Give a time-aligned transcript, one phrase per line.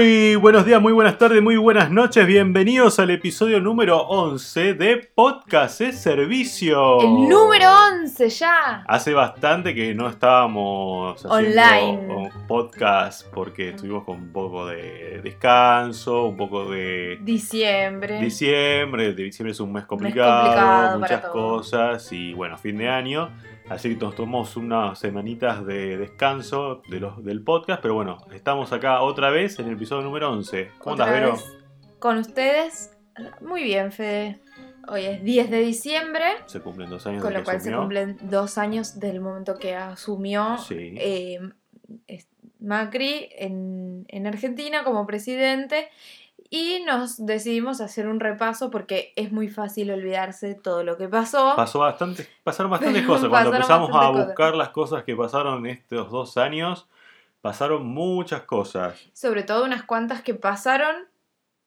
[0.00, 2.26] Muy buenos días, muy buenas tardes, muy buenas noches.
[2.26, 7.02] Bienvenidos al episodio número 11 de Podcast es Servicio.
[7.02, 7.66] El número
[8.00, 8.82] 11 ya.
[8.88, 12.14] Hace bastante que no estábamos haciendo Online.
[12.14, 18.20] un podcast porque estuvimos con un poco de descanso, un poco de Diciembre.
[18.22, 19.12] diciembre.
[19.12, 21.32] De diciembre es un mes complicado, complicado muchas todos.
[21.34, 23.28] cosas y bueno, fin de año.
[23.70, 28.72] Así que nos tomamos unas semanitas de descanso de los, del podcast, pero bueno, estamos
[28.72, 30.72] acá otra vez en el episodio número 11.
[30.80, 31.98] ¿Cómo Otra estás, Vero?
[32.00, 32.98] Con ustedes.
[33.40, 34.40] Muy bien, Fede.
[34.88, 38.58] Hoy es 10 de diciembre, Se cumplen dos años con lo cual se cumplen dos
[38.58, 40.94] años del momento que asumió Sí.
[40.98, 41.38] eh,
[42.58, 45.88] Macri en, en Argentina como presidente.
[46.52, 51.54] Y nos decidimos hacer un repaso porque es muy fácil olvidarse todo lo que pasó.
[51.54, 53.28] Pasó bastante, pasaron bastantes cosas.
[53.28, 54.26] Cuando Pasaron empezamos a cosas.
[54.26, 56.88] buscar las cosas que pasaron estos dos años,
[57.40, 59.00] pasaron muchas cosas.
[59.12, 60.96] Sobre todo unas cuantas que pasaron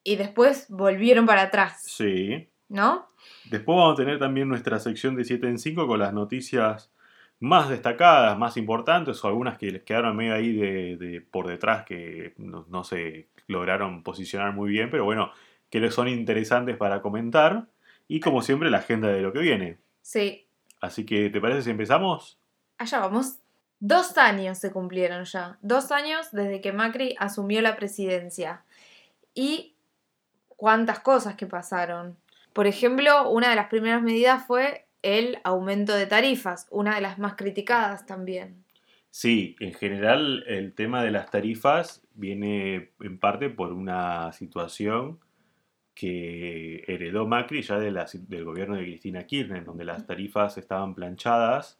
[0.03, 1.81] y después volvieron para atrás.
[1.85, 2.49] Sí.
[2.67, 3.07] ¿No?
[3.45, 6.91] Después vamos a tener también nuestra sección de 7 en 5 con las noticias
[7.39, 11.85] más destacadas, más importantes, o algunas que les quedaron medio ahí de, de por detrás
[11.85, 15.31] que no, no se lograron posicionar muy bien, pero bueno,
[15.69, 17.67] que les son interesantes para comentar.
[18.07, 19.77] Y como siempre, la agenda de lo que viene.
[20.01, 20.43] Sí,
[20.83, 22.37] Así que, ¿te parece si empezamos?
[22.77, 23.37] allá vamos.
[23.79, 25.57] Dos años se cumplieron ya.
[25.61, 28.65] Dos años desde que Macri asumió la presidencia.
[29.33, 29.75] Y
[30.57, 32.17] cuántas cosas que pasaron.
[32.51, 37.17] Por ejemplo, una de las primeras medidas fue el aumento de tarifas, una de las
[37.17, 38.65] más criticadas también.
[39.15, 45.19] Sí, en general el tema de las tarifas viene en parte por una situación
[45.93, 50.95] que heredó Macri ya de la del gobierno de Cristina Kirchner, donde las tarifas estaban
[50.95, 51.79] planchadas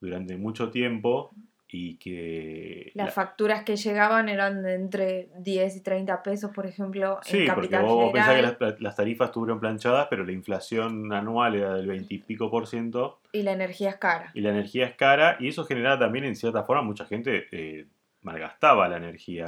[0.00, 1.30] durante mucho tiempo
[1.68, 2.92] y que...
[2.94, 7.46] Las la- facturas que llegaban eran de entre 10 y 30 pesos, por ejemplo, Sí,
[7.46, 11.74] en porque vos pensás que las, las tarifas estuvieron planchadas, pero la inflación anual era
[11.74, 14.30] del 20 y pico por ciento Y la energía es cara.
[14.34, 17.86] y la energía es cara y eso generaba también en cierta forma mucha gente eh,
[18.22, 19.46] malgastaba la energía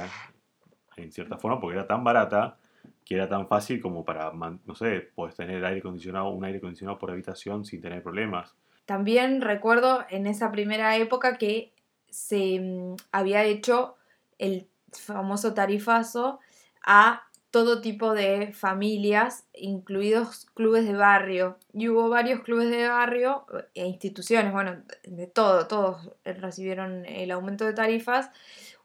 [0.97, 2.57] en cierta forma porque era tan barata
[3.05, 6.99] que era tan fácil como para, no sé, puedes tener aire acondicionado, un aire acondicionado
[6.99, 8.55] por habitación sin tener problemas.
[8.85, 11.71] También recuerdo en esa primera época que
[12.11, 13.95] se mm, había hecho
[14.37, 16.39] el famoso tarifazo
[16.85, 21.57] a todo tipo de familias, incluidos clubes de barrio.
[21.73, 27.65] Y hubo varios clubes de barrio e instituciones, bueno, de todo, todos recibieron el aumento
[27.65, 28.29] de tarifas.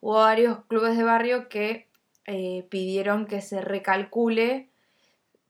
[0.01, 1.89] Hubo varios clubes de barrio que
[2.27, 4.71] eh, pidieron que se recalcule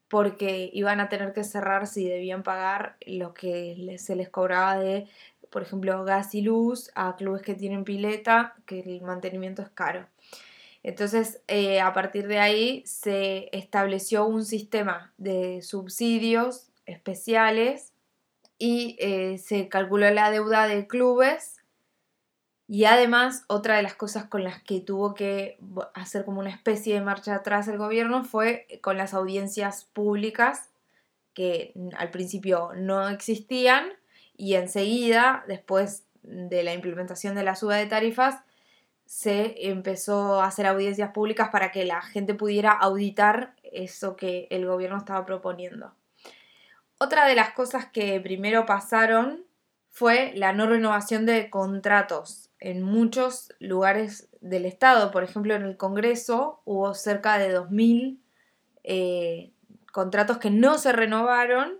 [0.08, 5.08] porque iban a tener que cerrar si debían pagar lo que se les cobraba de,
[5.54, 10.04] por ejemplo, gas y luz a clubes que tienen pileta, que el mantenimiento es caro.
[10.82, 17.92] Entonces, eh, a partir de ahí se estableció un sistema de subsidios especiales
[18.58, 21.62] y eh, se calculó la deuda de clubes
[22.66, 25.56] y además, otra de las cosas con las que tuvo que
[25.94, 30.72] hacer como una especie de marcha atrás el gobierno fue con las audiencias públicas,
[31.32, 33.92] que al principio no existían,
[34.36, 38.42] y enseguida, después de la implementación de la suba de tarifas,
[39.06, 44.66] se empezó a hacer audiencias públicas para que la gente pudiera auditar eso que el
[44.66, 45.92] gobierno estaba proponiendo.
[46.98, 49.44] Otra de las cosas que primero pasaron
[49.90, 55.10] fue la no renovación de contratos en muchos lugares del Estado.
[55.10, 58.18] Por ejemplo, en el Congreso hubo cerca de 2.000
[58.84, 59.52] eh,
[59.92, 61.78] contratos que no se renovaron.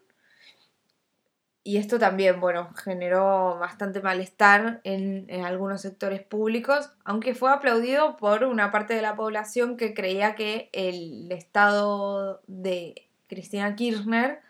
[1.67, 8.19] Y esto también, bueno, generó bastante malestar en, en algunos sectores públicos, aunque fue aplaudido
[8.19, 14.41] por una parte de la población que creía que el Estado de Cristina Kirchner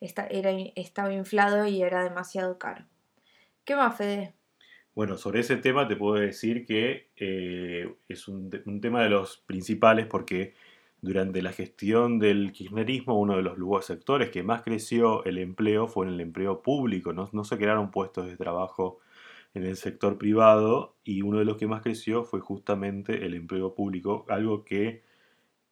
[0.00, 2.84] estaba inflado y era demasiado caro.
[3.64, 4.34] ¿Qué más, Fede?
[4.94, 10.06] Bueno, sobre ese tema te puedo decir que eh, es un tema de los principales
[10.06, 10.54] porque
[11.04, 16.06] durante la gestión del kirchnerismo uno de los sectores que más creció el empleo fue
[16.06, 19.00] en el empleo público, no, no se crearon puestos de trabajo
[19.52, 23.74] en el sector privado y uno de los que más creció fue justamente el empleo
[23.74, 25.02] público, algo que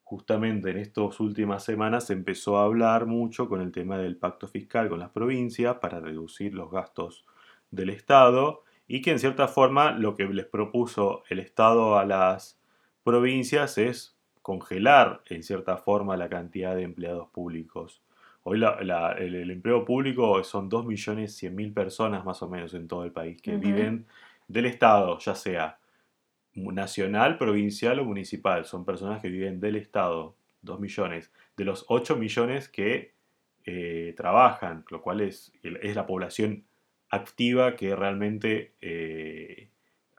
[0.05, 4.47] justamente en estas últimas semanas se empezó a hablar mucho con el tema del pacto
[4.49, 7.25] fiscal con las provincias para reducir los gastos
[7.71, 12.61] del Estado y que en cierta forma lo que les propuso el Estado a las
[13.03, 14.12] provincias es
[14.43, 18.03] congelar en cierta forma la cantidad de empleados públicos.
[18.45, 23.05] Hoy la- la- el, el empleo público son 2.100.000 personas más o menos en todo
[23.05, 24.07] el país que viven
[24.49, 25.79] del Estado, ya sea
[26.55, 28.65] nacional, provincial o municipal.
[28.65, 31.33] Son personas que viven del Estado, 2 millones.
[31.57, 33.15] De los 8 millones que
[33.65, 36.65] eh, trabajan, lo cual es, es, la población
[37.11, 39.69] activa que realmente eh,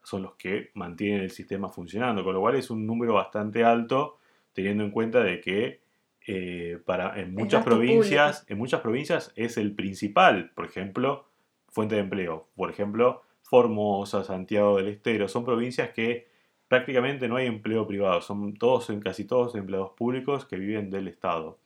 [0.04, 4.18] son los que mantienen el sistema funcionando, con lo cual es un número bastante alto
[4.54, 5.82] teniendo en cuenta de que
[6.26, 11.26] eh, para, en muchas provincias, en muchas provincias es el principal, por ejemplo,
[11.70, 12.48] fuente de empleo.
[12.56, 16.28] Por ejemplo, Formosa, Santiago del Estero, son provincias que
[16.68, 21.60] prácticamente no hay empleo privado, son todos, casi todos empleados públicos que viven del Estado.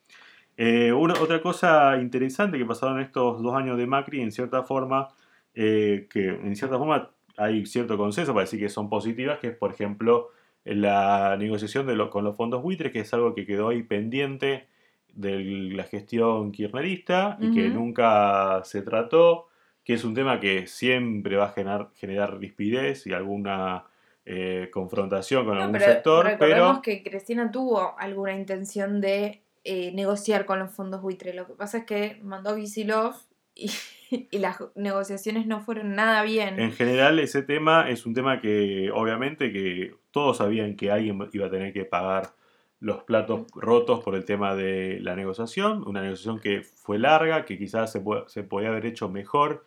[0.58, 5.10] Eh, una, otra cosa interesante que pasaron estos dos años de Macri, en cierta forma,
[5.54, 9.56] eh, que en cierta forma hay cierto consenso para decir que son positivas, que es,
[9.56, 10.32] por ejemplo,
[10.66, 14.68] la negociación de con los fondos buitres, que es algo que quedó ahí pendiente
[15.14, 15.40] de
[15.72, 19.48] la gestión kirchnerista y que nunca se trató,
[19.84, 23.86] que es un tema que siempre va a generar, generar rispidez y alguna
[24.26, 26.26] eh, confrontación con algún sector.
[26.26, 31.34] Recordemos que Cristina tuvo alguna intención de eh, negociar con los fondos buitre.
[31.34, 33.16] Lo que pasa es que mandó Visilov
[33.58, 33.72] y,
[34.32, 36.60] y, las negociaciones no fueron nada bien.
[36.60, 41.48] En general, ese tema es un tema que obviamente que todos sabían que alguien iba
[41.48, 42.34] a tener que pagar
[42.80, 47.58] los platos rotos por el tema de la negociación, una negociación que fue larga, que
[47.58, 49.66] quizás se, se podía haber hecho mejor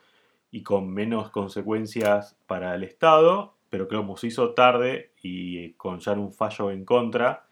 [0.52, 5.98] y con menos consecuencias para el Estado, pero que como se hizo tarde y con
[5.98, 7.44] ya un fallo en contra,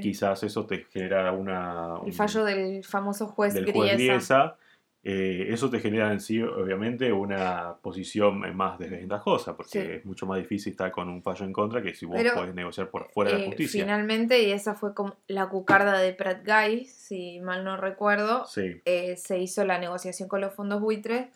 [0.00, 1.94] Quizás eso te genera una...
[2.04, 4.56] El fallo del famoso juez, del Griesa.
[5.02, 10.38] Eh, eso te genera en sí, obviamente, una posición más desventajosa, porque es mucho más
[10.38, 13.38] difícil estar con un fallo en contra que si vos podés negociar por fuera de
[13.38, 13.84] la eh, justicia.
[13.84, 18.46] Finalmente, y esa fue como la cucarda de Pratt Guy, si mal no recuerdo,
[18.84, 21.28] eh, se hizo la negociación con los fondos buitres,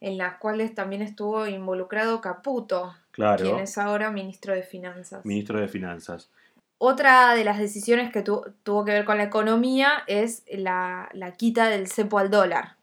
[0.00, 5.24] en las cuales también estuvo involucrado Caputo, quien es ahora ministro de Finanzas.
[5.24, 6.30] Ministro de Finanzas.
[6.80, 11.88] Otra de las decisiones que tuvo que ver con la economía es la, quita del
[11.88, 12.77] cepo al dólar.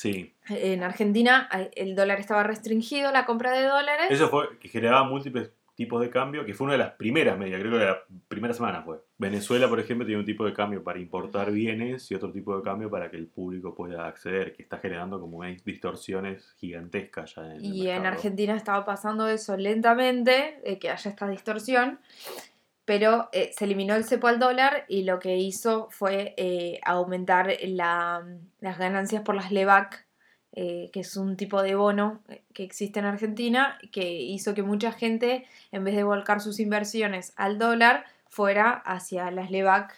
[0.00, 0.32] Sí.
[0.48, 4.06] En Argentina el dólar estaba restringido, la compra de dólares.
[4.08, 7.60] Eso fue que generaba múltiples tipos de cambio, que fue una de las primeras medidas,
[7.60, 8.98] creo que la primera semana fue.
[9.18, 12.62] Venezuela, por ejemplo, tiene un tipo de cambio para importar bienes y otro tipo de
[12.62, 17.62] cambio para que el público pueda acceder, que está generando como distorsiones gigantescas ya en
[17.62, 21.98] Y en Argentina estaba pasando eso lentamente, que haya esta distorsión
[22.90, 27.56] pero eh, se eliminó el cepo al dólar y lo que hizo fue eh, aumentar
[27.62, 30.04] las ganancias por las LEVAC,
[30.54, 32.20] eh, que es un tipo de bono
[32.52, 37.32] que existe en Argentina, que hizo que mucha gente, en vez de volcar sus inversiones
[37.36, 39.94] al dólar, fuera hacia las LEVAC,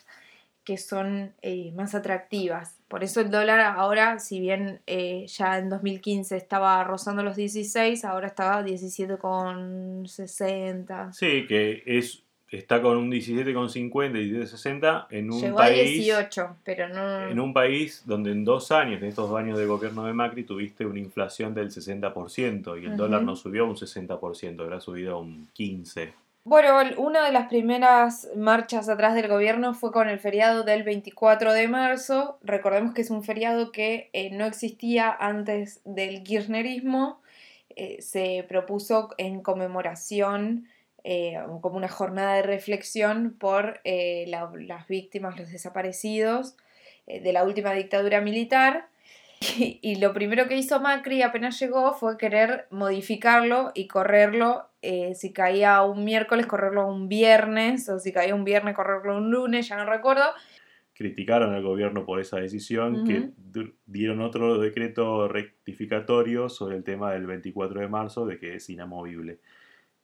[0.62, 1.32] que son
[1.74, 2.78] más atractivas.
[2.88, 8.26] Por eso el dólar ahora, si bien ya en 2015 estaba rozando los 16, ahora
[8.26, 11.14] estaba 17,60.
[11.14, 12.21] Sí, que es
[12.58, 15.80] está con un 17,50 y 17,60 en un Llegó país.
[15.80, 17.28] A 18, pero no.
[17.28, 20.44] En un país donde en dos años, en estos dos años de gobierno de Macri,
[20.44, 25.48] tuviste una inflación del 60% y el dólar no subió un 60%, habrá subido un
[25.56, 26.12] 15%.
[26.44, 31.52] Bueno, una de las primeras marchas atrás del gobierno fue con el feriado del 24
[31.52, 32.38] de marzo.
[32.42, 37.20] Recordemos que es un feriado que eh, no existía antes del kirchnerismo.
[37.76, 40.66] Eh, se propuso en conmemoración
[41.04, 46.56] eh, como una jornada de reflexión por eh, las víctimas, los desaparecidos
[47.08, 48.86] eh, de la última dictadura militar.
[49.58, 54.68] Y, lo primero que hizo Macri apenas llegó fue querer modificarlo y correrlo,
[55.14, 59.66] si caía un miércoles, correrlo un viernes, o si caía un viernes, correrlo un lunes,
[59.66, 60.22] ya no recuerdo.
[60.94, 63.30] Criticaron al gobierno por esa decisión, que
[63.86, 69.40] dieron otro decreto rectificatorio sobre el tema del 24 de marzo, de que es inamovible.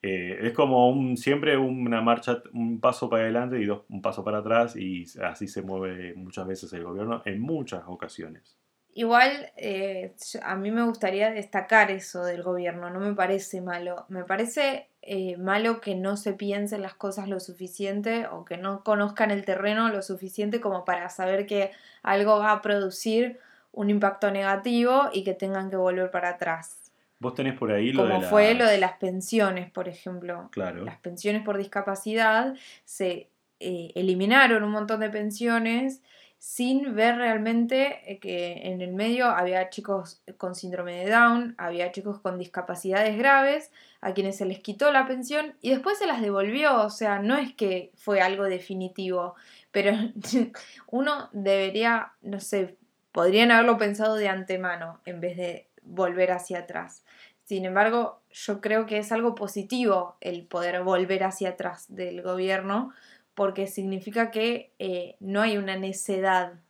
[0.03, 4.23] Eh, es como un, siempre una marcha, un paso para adelante y dos, un paso
[4.25, 8.57] para atrás y así se mueve muchas veces el gobierno en muchas ocasiones.
[8.95, 14.07] Igual eh, a mí me gustaría destacar eso del gobierno, no me parece malo.
[14.09, 18.83] Me parece eh, malo que no se piensen las cosas lo suficiente o que no
[18.83, 21.71] conozcan el terreno lo suficiente como para saber que
[22.03, 23.39] algo va a producir
[23.73, 26.88] un impacto negativo y que tengan que volver para atrás.
[27.21, 30.49] Vos tenés por ahí lo Como de fue lo de las pensiones, por ejemplo.
[30.53, 30.85] Claro.
[30.85, 33.29] Las pensiones por discapacidad, se
[33.61, 36.01] eh, eliminaron un montón de pensiones
[36.39, 41.91] sin ver realmente eh, que en el medio había chicos con síndrome de Down, había
[41.91, 46.21] chicos con discapacidades graves, a quienes se les quitó la pensión y después se las
[46.21, 49.35] devolvió, o sea, no es que fue algo definitivo,
[49.73, 49.93] pero
[50.87, 52.77] uno debería, no sé,
[53.11, 57.05] podrían haberlo pensado de antemano en vez de volver hacia atrás.
[57.45, 62.93] Sin embargo, yo creo que es algo positivo el poder volver hacia atrás del gobierno,
[63.35, 66.61] porque significa que eh, no hay una necedad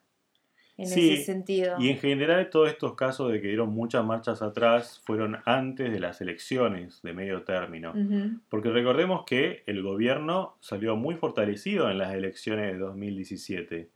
[0.76, 1.74] en ese sentido.
[1.80, 5.98] Y en general todos estos casos de que dieron muchas marchas atrás fueron antes de
[5.98, 7.92] las elecciones de medio término.
[8.48, 13.90] Porque recordemos que el gobierno salió muy fortalecido en las elecciones de 2017.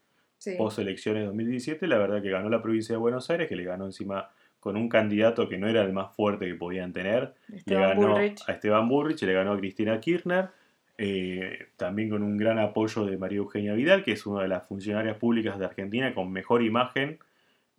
[0.59, 3.63] Post elecciones de 2017, la verdad que ganó la provincia de Buenos Aires, que le
[3.63, 4.31] ganó encima
[4.63, 7.35] con un candidato que no era el más fuerte que podían tener.
[7.67, 10.51] le ganó a Esteban Burrich, le ganó a Cristina Kirchner
[10.99, 14.65] eh, también con un gran apoyo de María Eugenia Vidal, que es una de las
[14.69, 17.19] funcionarias públicas de Argentina con mejor imagen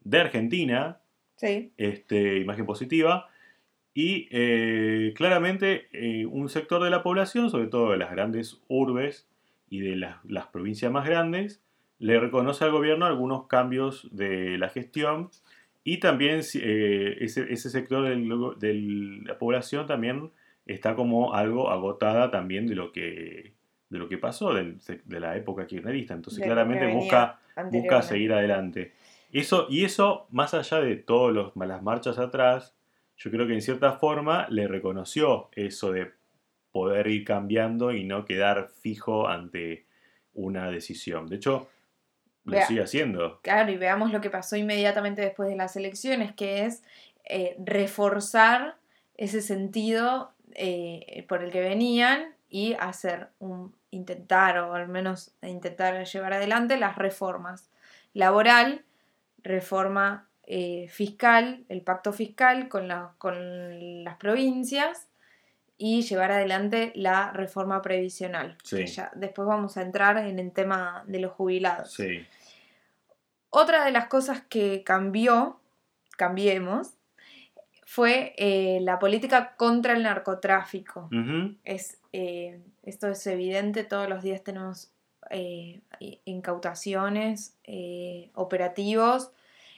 [0.04, 1.00] de Argentina,
[1.40, 3.30] este, imagen positiva,
[3.94, 9.26] y eh, claramente eh, un sector de la población, sobre todo de las grandes urbes
[9.70, 11.62] y de las, provincias más grandes,
[12.00, 15.30] le reconoce al gobierno algunos cambios de la gestión
[15.84, 18.08] y también ese, sector
[18.58, 18.74] de
[19.26, 20.32] la población también
[20.66, 23.54] está como algo agotada también de lo que,
[23.90, 26.14] de lo que pasó de la época kirchnerista.
[26.14, 27.40] Entonces claramente busca,
[27.72, 28.94] busca seguir adelante.
[29.32, 32.76] Eso, y eso, más allá de todas las marchas atrás,
[33.18, 36.12] yo creo que en cierta forma le reconoció eso de
[36.72, 39.86] poder ir cambiando y no quedar fijo ante
[40.34, 41.28] una decisión.
[41.28, 41.68] De hecho,
[42.46, 43.40] lo sigue haciendo.
[43.42, 46.84] Claro, y veamos lo que pasó inmediatamente después de las elecciones, que es
[47.26, 48.78] eh, reforzar
[49.16, 56.04] ese sentido eh, por el que venían y hacer un intentar o al menos intentar
[56.06, 57.70] llevar adelante las reformas
[58.14, 58.84] laboral,
[59.44, 65.08] reforma eh, fiscal, el pacto fiscal con, con, las provincias
[65.86, 68.58] y llevar adelante la reforma previsional.
[69.16, 72.02] después vamos a entrar en el tema de los jubilados.
[73.50, 75.60] Otra de las cosas que cambió,
[76.16, 76.94] cambiemos,
[77.86, 81.10] fue eh, la política contra el narcotráfico.
[81.66, 84.94] es, eh, esto es evidente, todos los días tenemos
[85.32, 85.82] eh,
[86.24, 87.58] incautaciones,
[88.36, 89.32] operativos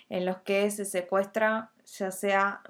[0.09, 2.61] en los que se secuestra ya sea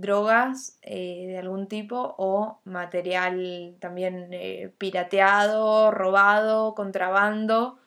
[0.00, 4.30] drogas de algún tipo o material también
[4.78, 7.78] pirateado, robado, contrabando.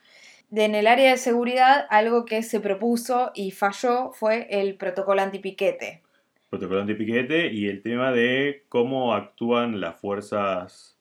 [0.52, 6.02] en el área de seguridad, algo que se propuso y falló fue el protocolo antipiquete
[6.50, 10.98] protocolo antipiquete y el tema de cómo actúan las fuerzas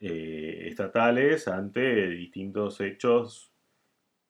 [0.00, 3.50] eh, estatales ante distintos hechos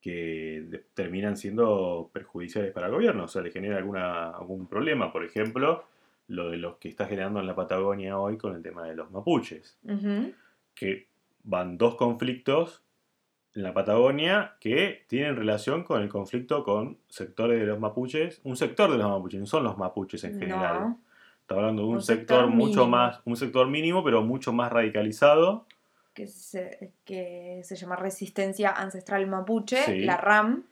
[0.01, 5.25] que terminan siendo perjudiciales para el gobierno, o sea, le genera alguna, algún problema, por
[5.25, 5.85] ejemplo,
[6.29, 9.11] lo de los que está generando en la Patagonia hoy con el tema de los
[9.11, 9.79] mapuches,
[10.75, 11.09] que
[11.43, 12.83] van dos conflictos
[13.55, 18.57] en la Patagonia que tienen relación con el conflicto con sectores de los mapuches, un
[18.57, 20.97] sector de los mapuches, no son los mapuches en general.
[21.41, 25.67] Está hablando de un, sector, mucho más, un sector mínimo, pero mucho más radicalizado.
[26.15, 30.65] Que se, que se llama Resistencia Ancestral Mapuche, la RAM.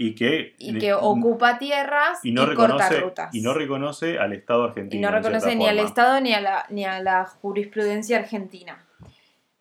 [0.00, 3.34] Y que, y que ocupa tierras y, no corta rutas.
[3.34, 5.00] Y no reconoce al Estado argentino.
[5.00, 8.84] Y no reconoce ni al Estado ni a la, ni a la jurisprudencia argentina.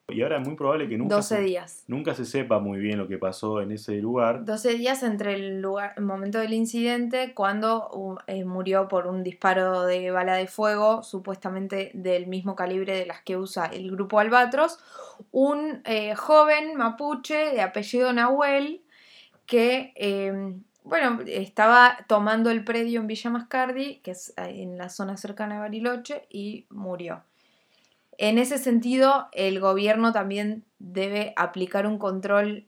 [0.09, 1.83] Y ahora es muy probable que nunca, 12 se, días.
[1.87, 4.45] nunca se sepa muy bien lo que pasó en ese lugar.
[4.45, 9.83] 12 días entre el, lugar, el momento del incidente, cuando eh, murió por un disparo
[9.83, 14.79] de bala de fuego, supuestamente del mismo calibre de las que usa el grupo Albatros,
[15.31, 18.83] un eh, joven mapuche de apellido Nahuel
[19.47, 25.17] que, em, bueno, estaba tomando el predio en Villa Mascardi, que es en la zona
[25.17, 27.23] cercana de Bariloche, y murió.
[28.19, 32.67] En ese sentido, el gobierno también debe aplicar un control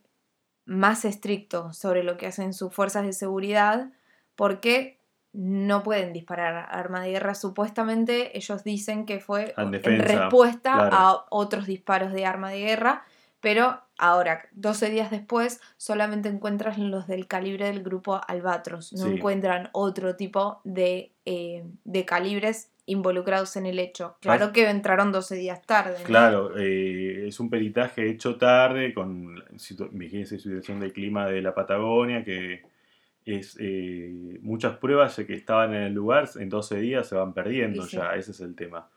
[0.66, 3.92] más estricto sobre lo que hacen sus fuerzas de seguridad,
[4.36, 5.00] porque
[5.34, 7.36] no pueden disparar arma de guerra.
[7.36, 13.04] Supuestamente ellos dicen que fue en, respuesta a otros disparos de arma de guerra,
[13.42, 19.70] pero ahora, 12 días después, solamente encuentran los del calibre del grupo Albatros, no encuentran
[19.74, 24.18] otro tipo de, eh, de calibres involucrados en el hecho.
[24.20, 25.96] Claro que entraron 12 días tarde.
[26.04, 32.24] Claro, eh, es un peritaje hecho tarde con la situación del clima de la Patagonia,
[32.24, 32.64] que
[33.26, 37.86] es eh, muchas pruebas que estaban en el lugar en 12 días se van perdiendo
[37.88, 38.90] ya, ese es el tema.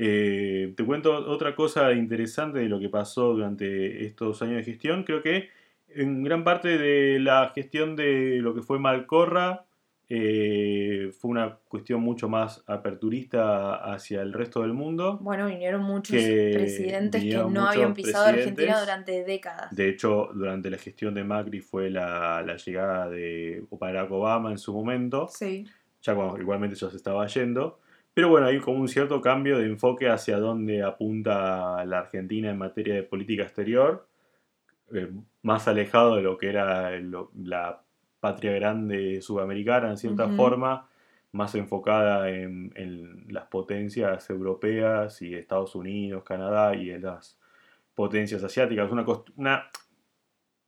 [0.00, 5.02] Eh, te cuento otra cosa interesante de lo que pasó durante estos años de gestión.
[5.02, 5.48] Creo que
[5.88, 9.64] en gran parte de la gestión de lo que fue Malcorra,
[10.08, 15.18] eh, fue una cuestión mucho más aperturista hacia el resto del mundo.
[15.20, 19.74] Bueno, vinieron muchos presidentes que no habían pisado Argentina durante décadas.
[19.74, 24.72] De hecho, durante la gestión de Macri fue la, llegada de Barack Obama en su
[24.72, 25.26] momento.
[25.28, 25.66] Sí.
[26.02, 27.80] Ya cuando igualmente ya se estaba yendo.
[28.18, 32.58] Pero bueno, hay como un cierto cambio de enfoque hacia dónde apunta la Argentina en
[32.58, 34.08] materia de política exterior,
[34.92, 35.08] eh,
[35.42, 37.80] más alejado de lo que era la
[38.18, 40.88] patria grande sudamericana en cierta forma,
[41.30, 47.38] más enfocada en, las potencias europeas y Estados Unidos, Canadá y en las
[47.94, 48.90] potencias asiáticas.
[48.90, 49.06] Una,
[49.36, 49.70] una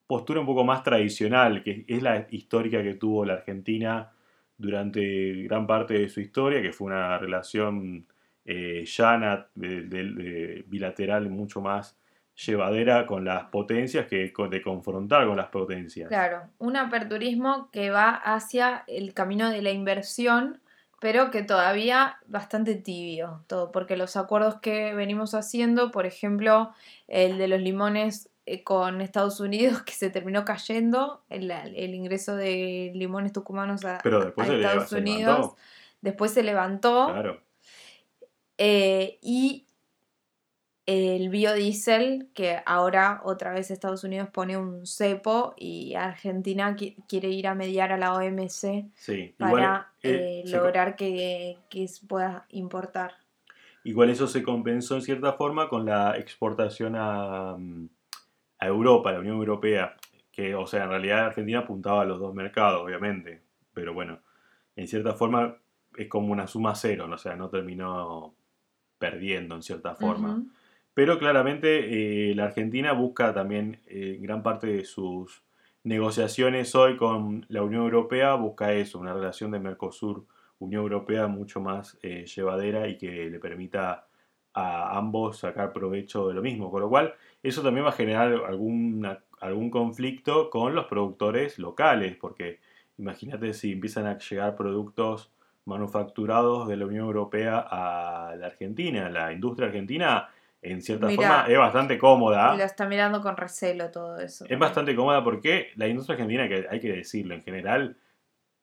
[0.06, 4.12] postura un poco más tradicional, que es la histórica que tuvo la Argentina
[4.60, 8.06] durante gran parte de su historia, que fue una relación
[8.44, 11.96] eh, llana, bilateral, mucho más
[12.46, 16.08] llevadera con las potencias que de confrontar con las potencias.
[16.08, 20.60] Claro, un aperturismo que va hacia el camino de la inversión,
[21.00, 26.72] pero que todavía bastante tibio, todo, porque los acuerdos que venimos haciendo, por ejemplo,
[27.08, 28.29] el de los limones
[28.64, 34.92] con Estados Unidos que se terminó cayendo el, el ingreso de limones tucumanos a, Estados
[34.92, 35.54] Unidos.
[36.00, 37.08] después se levantó.
[37.08, 37.40] Claro.
[38.58, 39.66] Eh, y
[40.86, 47.46] el biodiesel, que ahora otra vez Estados Unidos pone un cepo y Argentina quiere ir
[47.46, 48.90] a mediar a la OMC
[49.38, 53.14] para eh, lograr que, que pueda importar.
[53.84, 57.88] Igual eso se compensó en cierta forma con la exportación a, mm,
[58.60, 59.96] a Europa, a la Unión Europea,
[60.30, 64.20] que, o sea, en realidad Argentina apuntaba a los dos mercados, obviamente, pero bueno,
[64.76, 65.56] en cierta forma
[65.96, 67.16] es como una suma cero, ¿no?
[67.16, 68.34] o sea, no terminó
[68.98, 70.44] perdiendo en cierta forma.
[70.94, 75.42] Pero claramente eh, la Argentina busca también eh, gran parte de sus
[75.82, 81.98] negociaciones hoy con la Unión Europea, busca eso, una relación de Mercosur-Unión Europea mucho más
[82.02, 84.06] eh, llevadera y que le permita
[84.54, 86.70] a ambos sacar provecho de lo mismo.
[86.70, 92.58] Con lo cual, eso también va a generar algún conflicto con los productores locales, porque
[92.98, 95.30] imagínate si empiezan a llegar productos
[95.64, 99.08] manufacturados de la Unión Europea a la Argentina.
[99.08, 100.28] La industria argentina,
[100.62, 102.54] en cierta forma, es bastante cómoda.
[102.54, 104.44] Y lo está mirando con recelo todo eso.
[104.48, 107.96] Es bastante cómoda porque la industria argentina, que hay que decirlo, en general,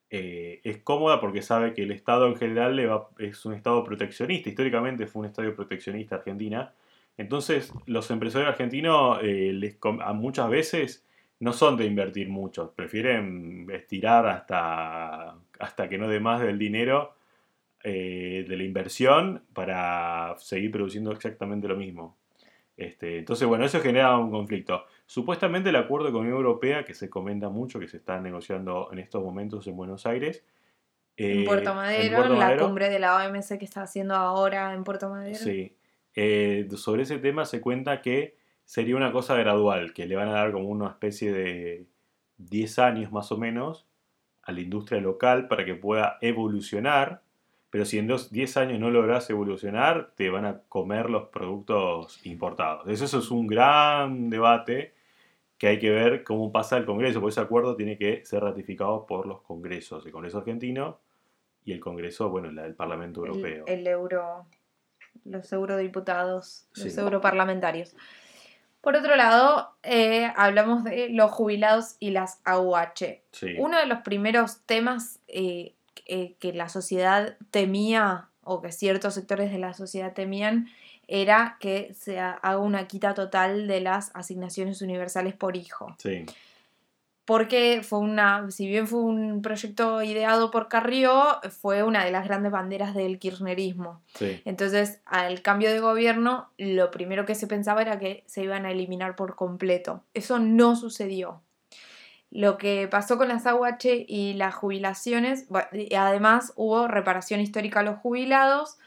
[0.10, 3.84] eh, es cómoda porque sabe que el Estado en general le va, es un Estado
[3.84, 4.50] proteccionista.
[4.50, 6.74] Históricamente fue un Estado proteccionista Argentina.
[7.18, 9.76] Entonces, los empresarios argentinos eh,
[10.14, 11.06] muchas veces
[11.40, 17.16] no son de invertir mucho, prefieren estirar hasta, hasta que no dé más del dinero
[17.84, 22.18] eh, de la inversión para seguir produciendo exactamente lo mismo.
[22.76, 24.86] Este, entonces, bueno, eso genera un conflicto.
[25.08, 28.90] Supuestamente el acuerdo con la Unión Europea, que se comenta mucho, que se está negociando
[28.92, 30.44] en estos momentos en Buenos Aires.
[31.16, 35.10] en Puerto Madero, en, la cumbre de la OMC que está haciendo ahora en Puerto
[35.10, 35.38] Madero.
[35.38, 35.78] Sí,
[36.14, 40.34] eh, sobre ese tema se cuenta que sería una cosa gradual, que le van a
[40.34, 41.88] dar como una especie de
[42.40, 43.88] 10 años más o menos
[44.44, 47.22] a la industria local para que pueda evolucionar,
[47.70, 52.90] pero si en 10 años no logras evolucionar, te van a comer los productos importados.
[52.90, 54.97] Eso, eso es un gran debate
[55.58, 59.06] que hay que ver cómo pasa el Congreso, porque ese acuerdo tiene que ser ratificado
[59.06, 61.00] por los congresos, el Congreso argentino
[61.66, 63.66] y el Congreso, bueno, el, Parlamento Europeo.
[63.68, 64.46] el Euro
[65.26, 67.96] los eurodiputados, los europarlamentarios.
[68.82, 73.22] Por otro lado, eh, hablamos de los jubilados y las AUH.
[73.58, 79.52] Uno de los primeros temas eh, eh, que la sociedad temía, o que ciertos sectores
[79.52, 80.70] de la sociedad temían,
[81.08, 85.96] era que se haga una quita total de las asignaciones universales por hijo.
[85.98, 86.26] Sí
[87.28, 92.24] porque fue una, si bien fue un proyecto ideado por Carrió, fue una de las
[92.24, 94.02] grandes banderas del kirchnerismo.
[94.46, 98.72] Entonces, al cambio de gobierno, lo primero que se pensaba era que se iban a
[98.72, 100.06] eliminar por completo.
[100.14, 101.42] Eso no sucedió.
[102.32, 105.48] Lo que pasó con las AUH y las jubilaciones,
[105.98, 108.78] además hubo reparación histórica a los jubilados,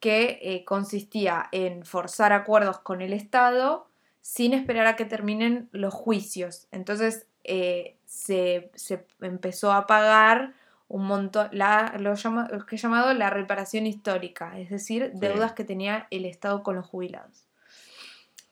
[0.00, 3.88] que eh, consistía en forzar acuerdos con el Estado
[4.20, 6.66] sin esperar a que terminen los juicios.
[6.72, 8.70] Entonces, eh, se,
[9.20, 10.54] empezó a pagar
[10.88, 12.14] un montón, la, lo,
[12.66, 16.86] que he llamado la reparación histórica, es decir, deudas que tenía el Estado con los
[16.86, 17.46] jubilados.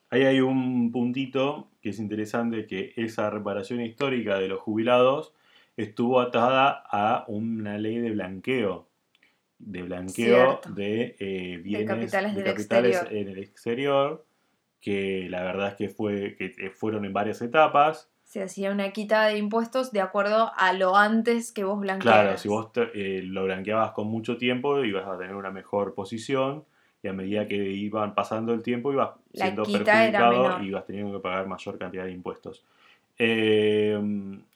[0.09, 5.33] Ahí hay un puntito que es interesante, que esa reparación histórica de los jubilados
[5.77, 8.87] estuvo atada a una ley de blanqueo,
[9.57, 14.25] de blanqueo de eh, bienes de capitales, en el exterior,
[14.81, 19.27] que la verdad es que, fue, que fueron en varias etapas se hacía una quita
[19.27, 22.21] de impuestos de acuerdo a lo antes que vos blanqueabas.
[22.21, 26.65] Claro, si vos eh, lo blanqueabas con mucho tiempo, ibas a tener una mejor posición
[27.03, 31.19] y a medida que iban pasando el tiempo ibas siendo perjudicado y ibas teniendo que
[31.21, 32.65] pagar mayor cantidad de impuestos.
[33.19, 33.97] Eh,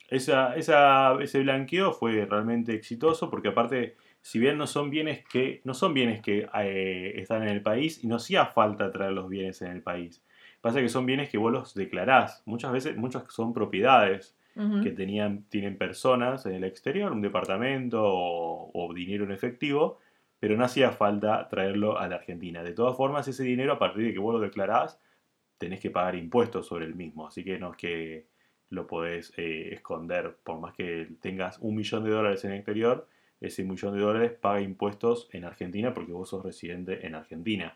[0.08, 5.74] esa, ese blanqueo fue realmente exitoso porque aparte si bien no son bienes que, no
[5.74, 9.62] son bienes que eh, están en el país y no hacía falta traer los bienes
[9.62, 10.22] en el país.
[10.60, 12.42] Pasa que son bienes que vos los declarás.
[12.44, 14.36] Muchas veces, muchas son propiedades
[14.82, 20.00] que tenían, tienen personas en el exterior, un departamento o, dinero en efectivo,
[20.38, 22.62] pero no hacía falta traerlo a la Argentina.
[22.62, 25.00] De todas formas, ese dinero, a partir de que vos lo declarás,
[25.56, 27.26] tenés que pagar impuestos sobre el mismo.
[27.26, 28.26] Así que no es que
[28.68, 30.36] lo podés eh, esconder.
[30.42, 33.08] Por más que tengas un millón de dólares en el exterior,
[33.40, 37.72] ese millón de dólares paga impuestos en Argentina porque vos sos residente en Argentina.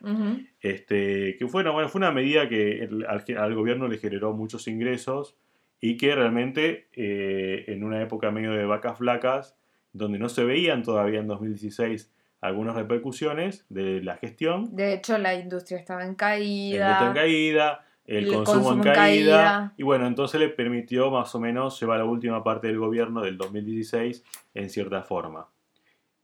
[0.61, 5.35] este, que fue, una, bueno, fue una medida que al, gobierno le generó muchos ingresos
[5.81, 9.57] y que realmente eh, en una época medio de vacas flacas,
[9.91, 14.75] donde no se veían todavía en 2016 algunas repercusiones de la gestión.
[14.75, 17.07] De hecho, la industria estaba en caída.
[17.07, 21.97] en caída, el, consumo, en, caída, Y bueno, entonces le permitió más o menos llevar
[21.97, 24.23] la última parte del gobierno del 2016
[24.53, 25.47] en cierta forma.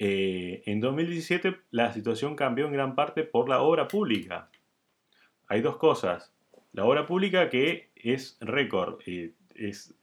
[0.03, 4.49] Eh, en 2017 la situación cambió en gran parte por la obra pública.
[5.47, 6.33] Hay dos cosas.
[6.73, 9.93] La obra pública que es récord, eh, es,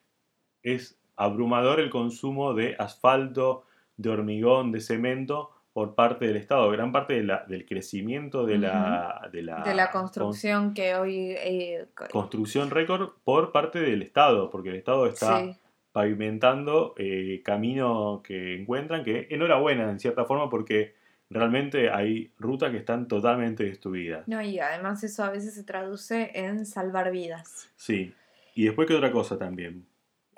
[0.62, 3.64] es abrumador el consumo de asfalto,
[3.96, 6.70] de hormigón, de cemento por parte del Estado.
[6.70, 11.32] Gran parte del crecimiento de, la, de, la, construcción que hoy...
[11.38, 15.58] Eh, construcción récord por parte del Estado, porque el Estado está
[15.92, 20.94] pavimentando eh, camino que encuentran, que enhorabuena en cierta forma porque
[21.30, 24.26] realmente hay rutas que están totalmente destruidas.
[24.28, 27.70] No, y además eso a veces se traduce en salvar vidas.
[27.76, 28.14] Sí.
[28.54, 29.86] Y después, ¿qué otra cosa también?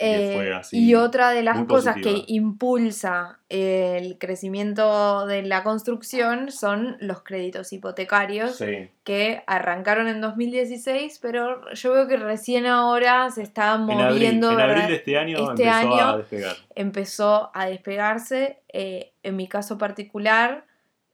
[0.03, 7.23] Eh, y otra de las cosas que impulsa el crecimiento de la construcción son los
[7.23, 8.63] créditos hipotecarios
[9.05, 14.53] que arrancaron en 2016, pero yo veo que recién ahora se está moviendo.
[14.53, 16.57] En abril, de este año este empezó a despegar.
[16.75, 18.59] Empezó a despegarse.
[18.73, 20.65] Eh, en mi caso particular,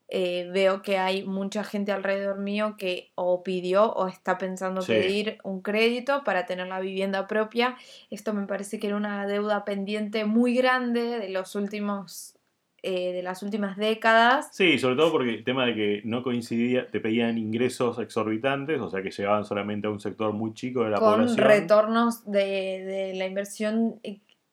[0.09, 5.39] eh, veo que hay mucha gente alrededor mío que o pidió o está pensando pedir
[5.43, 7.77] un crédito para tener la vivienda propia.
[8.11, 12.37] Esto me parece que era una deuda pendiente muy grande de los últimos
[12.83, 14.51] eh, de las últimas décadas.
[14.53, 18.89] Sí, sobre todo porque el tema de que no coincidía, te pedían ingresos exorbitantes, o
[18.89, 21.37] sea que llegaban solamente a un sector muy chico de la población.
[21.37, 23.99] Con retornos de, de la inversión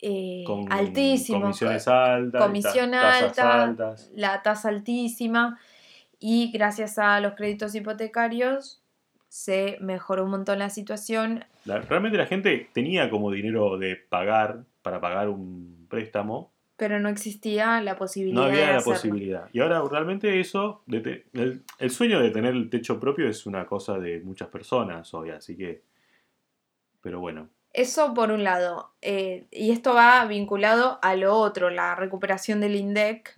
[0.06, 1.39] eh, eh, altísimo.
[1.39, 2.42] Comisiones altas.
[2.42, 5.58] Comisión alta, la tasa altísima.
[6.20, 8.82] Y gracias a los créditos hipotecarios
[9.30, 11.46] se mejoró un montón la situación.
[11.66, 16.52] realmente la gente tenía como dinero de pagar, para pagar un préstamo.
[16.76, 18.42] Pero no existía la posibilidad.
[18.42, 19.50] No había la posibilidad.
[19.54, 23.98] Y ahora realmente eso, el, el, sueño de tener el techo propio es una cosa
[24.00, 25.82] de muchas personas hoy, así que...
[27.02, 28.92] Pero bueno, eso por un lado.
[29.02, 33.34] Eh, y esto va vinculado a lo otro, la recuperación del INDEC,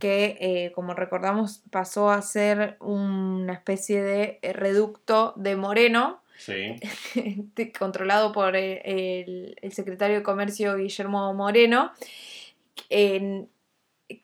[0.00, 6.22] que eh, como recordamos pasó a ser una especie de reducto de Moreno,
[7.78, 11.92] controlado por el, secretario de Comercio Guillermo Moreno,
[12.88, 13.48] en,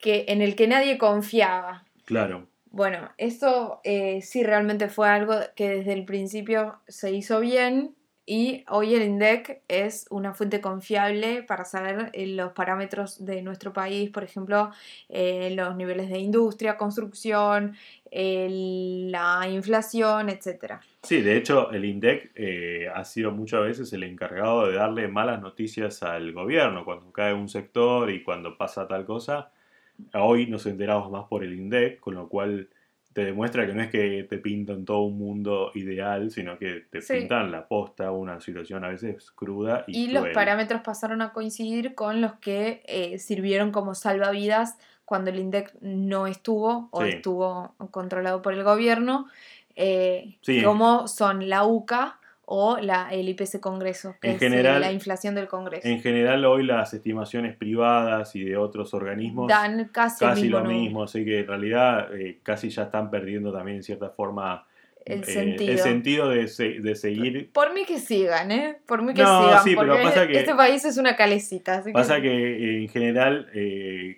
[0.00, 1.84] que, en el que nadie confiaba.
[2.06, 2.48] Claro.
[2.70, 7.94] Bueno, eso eh, sí realmente fue algo que desde el principio se hizo bien
[8.34, 13.74] y hoy el INDEC es una fuente confiable para saber eh, los parámetros de nuestro
[13.74, 14.70] país, por ejemplo,
[15.10, 17.74] eh, los niveles de industria, construcción,
[18.10, 20.80] la inflación, etc.
[21.02, 25.42] Sí, de hecho el INDEC eh, ha sido muchas veces el encargado de darle malas
[25.42, 29.50] noticias al gobierno cuando cae un sector y cuando pasa tal cosa.
[30.14, 32.70] Hoy nos enteramos más por el INDEC, con lo cual
[33.12, 37.00] te demuestra que no es que te pintan todo un mundo ideal, sino que te
[37.00, 41.94] pintan la posta, una situación a veces cruda y, y los parámetros pasaron a coincidir
[41.94, 48.40] con los que eh, sirvieron como salvavidas cuando el INDEC no estuvo o estuvo controlado
[48.40, 49.26] por el gobierno,
[49.76, 55.34] eh, como son la UCA, o la, el IPC Congreso, que es eh, la inflación
[55.34, 55.86] del Congreso.
[55.86, 61.24] En general hoy las estimaciones privadas y de otros organismos dan casi, lo mismo, así
[61.24, 64.66] que en realidad eh, casi ya están perdiendo también en cierta forma
[65.04, 67.50] el eh, sentido, el sentido de, de, seguir.
[67.52, 68.76] Por mí que sigan, ¿eh?
[68.86, 69.64] Por mí que sigan.
[69.64, 71.82] Sí, pero pasa que, este país es una calecita.
[71.92, 73.48] pasa que, en general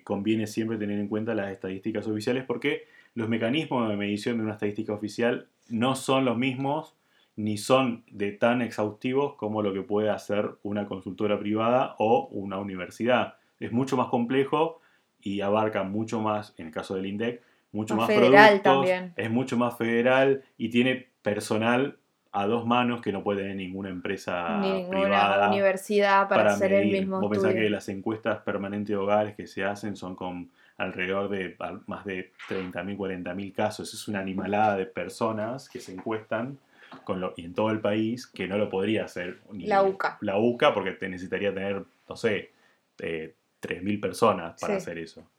[0.03, 4.53] conviene siempre tener en cuenta las estadísticas oficiales porque los mecanismos de medición de una
[4.53, 6.95] estadística oficial no son los mismos
[7.35, 12.59] ni son de tan exhaustivos como lo que puede hacer una consultora privada o una
[12.59, 13.35] universidad.
[13.59, 14.79] Es mucho más complejo
[15.19, 19.13] y abarca mucho más, en el caso del INDEC, mucho más, federal también.
[19.17, 21.97] es mucho más federal y tiene personal
[22.31, 26.91] a dos manos que no puede tener ninguna empresa Ni ninguna universidad para, hacer el
[26.91, 31.29] mismo Vos pensás que las encuestas permanentes de hogares que se hacen son con alrededor
[31.29, 31.55] de
[31.87, 33.93] más de 30.000, 40.000 casos.
[33.93, 36.59] Es una animalada de personas que se encuestan
[37.03, 40.17] con lo, y en todo el país que no lo podría hacer ni La UCA.
[40.21, 42.51] La UCA porque te necesitaría tener, no sé,
[42.99, 44.77] eh, 3.000 personas para Sí.
[44.77, 45.29] hacer eso.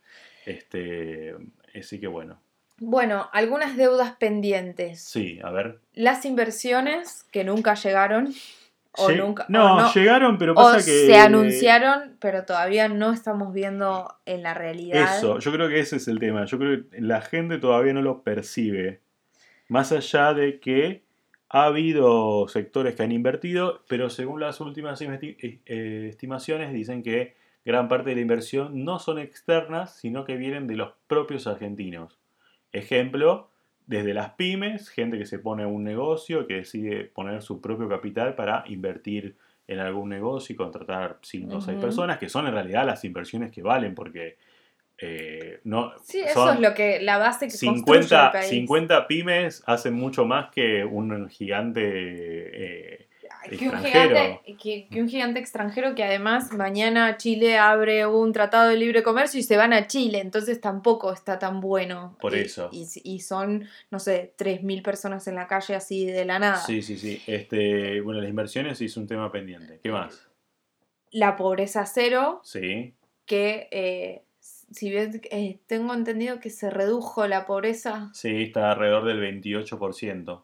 [0.45, 1.35] Este,
[1.79, 2.41] así que bueno,
[2.79, 5.03] Bueno, algunas deudas pendientes.
[5.03, 5.81] sí, a ver.
[5.95, 8.33] Las inversiones que nunca llegaron.
[8.99, 9.45] O nunca.
[9.51, 11.07] no, o no, llegaron, pero o pasa que...
[11.07, 15.19] se anunciaron, pero todavía no estamos viendo en la realidad.
[15.19, 16.47] Eso, yo creo que ese es el tema.
[16.47, 19.01] Yo creo que la gente todavía no lo percibe.
[19.69, 21.03] Más allá de que
[21.57, 27.35] ha habido sectores que han invertido, pero según las últimas eh, eh, estimaciones dicen que
[27.64, 32.19] gran parte de la inversión no son externas, sino que vienen de los propios argentinos.
[32.73, 33.49] Ejemplo,
[33.87, 37.88] desde las pymes, gente que se pone a un negocio, que decide poner su propio
[37.88, 41.87] capital para invertir en algún negocio y contratar 5 o 6 Ujú.
[41.87, 44.37] personas, que son en realidad las inversiones que valen, porque
[44.99, 48.49] eh, no, Sí, eso es lo que la base que construye 50, el país.
[48.49, 53.09] 50 pymes hacen mucho más que un gigante eh,
[53.51, 54.09] que, un extranjero.
[54.17, 59.03] gigante, que, que un gigante extranjero que además mañana Chile abre un tratado de libre
[59.05, 62.17] comercio y se van a Chile, entonces tampoco está tan bueno.
[62.21, 62.71] Por Y- eso.
[62.73, 66.57] Y, y son, no sé, 3.000 personas en la calle así de la nada.
[66.57, 67.23] Sí, sí, sí.
[67.27, 69.79] Este, bueno, las inversiones sí es un tema pendiente.
[69.83, 70.27] ¿Qué más?
[71.13, 72.95] La pobreza cero, Sí.
[73.27, 74.23] que eh,
[74.71, 80.43] si bien eh, tengo entendido que se redujo la pobreza, Sí, está alrededor del 28%.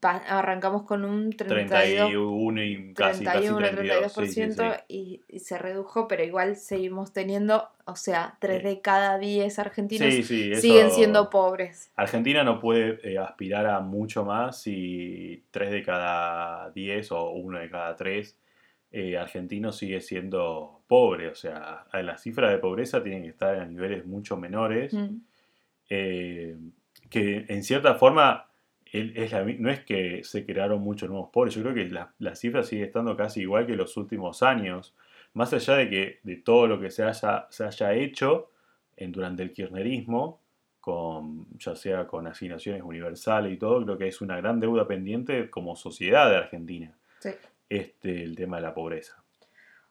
[0.00, 1.68] pa- arrancamos con un 32%.
[1.68, 4.12] 31 y casi, casi 31, 32.
[4.12, 4.84] Sí, sí, 32% sí.
[4.88, 10.12] Y, y se redujo, pero igual seguimos teniendo, o sea, 3 de cada 10 argentinos
[10.12, 11.92] siguen siendo pobres.
[11.94, 17.60] Argentina no puede eh, aspirar a mucho más si 3 de cada 10 o 1
[17.60, 18.36] de cada 3
[18.92, 21.28] eh, argentinos sigue siendo pobre.
[21.28, 24.92] O sea, las cifras de pobreza tienen que estar a niveles mucho menores.
[24.94, 25.16] Mm.
[25.88, 26.56] eh,
[27.08, 28.50] que en cierta forma
[28.92, 32.34] es la no es que se crearon muchos nuevos pobres, yo creo que la, la
[32.34, 34.94] cifra sigue estando casi igual que los últimos años,
[35.34, 38.50] más allá de que de todo lo que se haya, se haya hecho
[38.96, 40.40] en, durante el kirchnerismo,
[40.80, 45.50] con, ya sea con asignaciones universales y todo, creo que es una gran deuda pendiente
[45.50, 47.30] como sociedad de Argentina, Sí.
[47.70, 49.22] Este, el tema de la pobreza.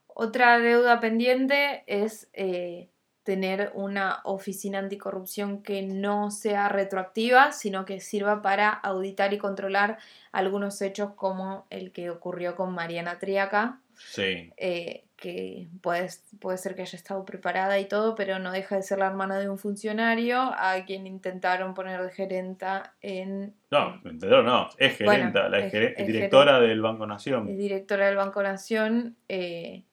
[0.07, 2.89] Otra deuda pendiente es eh,
[3.23, 9.97] tener una oficina anticorrupción que no sea retroactiva, sino que sirva para auditar y controlar
[10.31, 16.07] algunos hechos como el que ocurrió con Mariana Triaca, Sí, eh, que puede,
[16.39, 19.37] puede ser que haya estado preparada y todo, pero no deja de ser la hermana
[19.37, 23.53] de un funcionario a quien intentaron poner de gerenta en...
[23.71, 24.45] no, ¿me entendieron?
[24.45, 27.49] No, es Bueno, gerenta, la es- es directora del Banco Nación.
[27.49, 29.17] es directora del Banco Nación.
[29.27, 29.83] eh,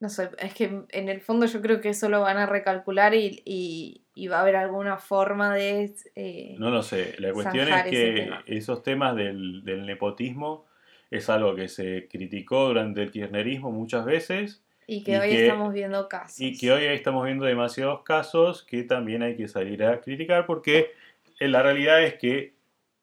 [0.00, 3.12] no sé, es que en el fondo yo creo que eso lo van a recalcular
[3.14, 5.92] y, y- y va a haber alguna forma de...
[6.14, 8.42] eh, No lo sé, la cuestión es que tema.
[8.46, 10.64] esos temas del, del nepotismo
[11.10, 15.42] es algo que se criticó durante el kirchnerismo muchas veces y que y hoy que-
[15.46, 16.40] estamos viendo casos.
[16.40, 20.90] y que hoy estamos viendo demasiados casos que también hay que salir a criticar porque
[21.40, 22.54] la realidad es que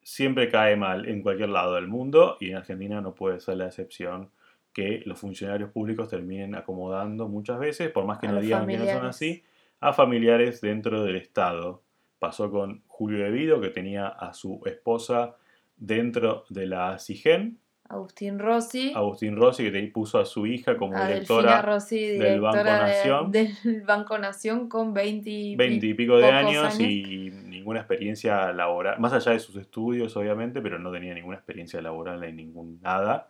[0.02, 3.66] siempre cae mal en cualquier lado del mundo y en Argentina no puede ser la
[3.68, 4.30] excepción
[4.72, 8.78] que los funcionarios públicos terminen acomodando muchas veces, por más que A no digan que
[8.78, 9.44] no son así,
[9.80, 11.82] a familiares dentro del Estado.
[12.20, 15.36] Pasó con Julio Devido, que tenía a su esposa
[15.78, 17.58] dentro de la CIGEN,
[17.90, 18.92] Agustín Rossi.
[18.96, 22.64] Agustín Rossi, que te puso a su hija como a directora Rossi, del Banco de-
[22.64, 23.32] Nación.
[23.32, 23.52] del
[23.86, 29.14] Banco Nación con 20 y, 20 y pico de años, y ninguna experiencia laboral, más
[29.14, 33.30] allá de sus estudios obviamente, pero no tenía ninguna experiencia laboral en ningún nada.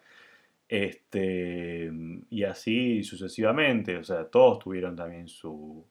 [0.69, 1.89] Este,
[2.29, 5.85] y así sucesivamente, o sea, todos tuvieron también su-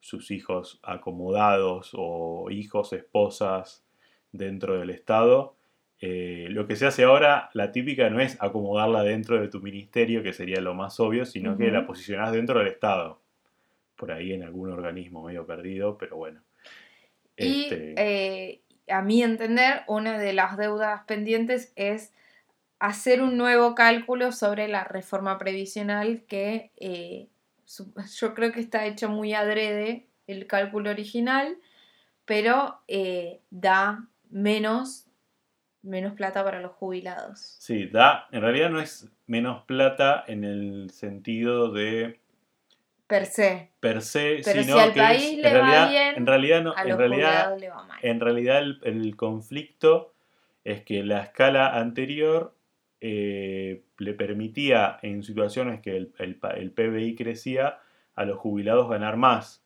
[0.00, 3.84] sus hijos acomodados o hijos, esposas
[4.32, 5.54] dentro del Estado.
[6.04, 10.24] Eh, lo que se hace ahora, la típica no es acomodarla dentro de tu ministerio,
[10.24, 13.22] que sería lo más obvio, sino que la posicionás dentro del Estado.
[13.94, 16.42] Por ahí en algún organismo medio perdido, pero bueno.
[17.36, 22.12] Y Este, eh, a mi entender, una de las deudas pendientes es
[22.80, 27.28] hacer un nuevo cálculo sobre la reforma previsional que eh,
[28.18, 31.58] yo creo que está hecho muy adrede el cálculo original,
[32.24, 32.80] pero
[33.50, 35.06] da menos,
[35.82, 37.38] menos plata para los jubilados.
[37.58, 42.20] Sí, da, en realidad no es menos plata en el sentido de
[43.06, 45.90] Per se, per se, Pero sino si al que país es, le en va realidad,
[45.90, 47.98] bien, en realidad no, a en los realidad, jubilados le va mal.
[48.02, 50.14] en realidad el, el conflicto
[50.64, 52.54] es que la escala anterior
[53.00, 57.80] eh, le permitía en situaciones que el, el PBI crecía
[58.14, 59.64] a los jubilados ganar más.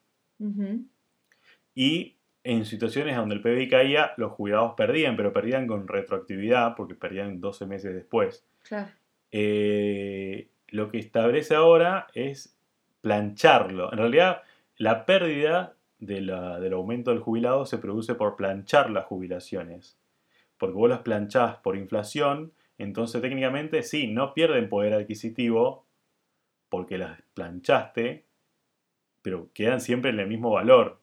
[1.75, 2.16] Y
[2.47, 7.41] en situaciones donde el PBI caía, los jubilados perdían, pero perdían con retroactividad, porque perdían
[7.41, 8.47] 12 meses después.
[8.63, 8.89] Claro.
[9.33, 12.57] Eh, lo que establece ahora es
[13.01, 13.93] plancharlo.
[13.93, 14.43] En realidad,
[14.77, 19.99] la pérdida de la- del aumento del jubilado se produce por planchar las jubilaciones.
[20.59, 25.87] Porque vos las planchás por inflación, entonces técnicamente sí, no pierden poder adquisitivo
[26.69, 28.25] porque las planchaste,
[29.23, 31.01] pero quedan siempre en el mismo valor.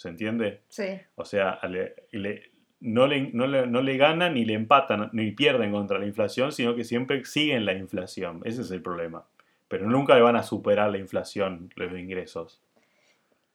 [0.00, 0.62] ¿Se entiende?
[0.68, 0.98] Sí.
[1.16, 5.30] O sea, le- le- no, le, no, le, no le ganan ni le empatan ni
[5.32, 8.40] pierden contra la inflación, sino que siempre siguen la inflación.
[8.46, 9.26] Ese es el problema.
[9.68, 12.62] Pero nunca le van a superar la inflación los ingresos.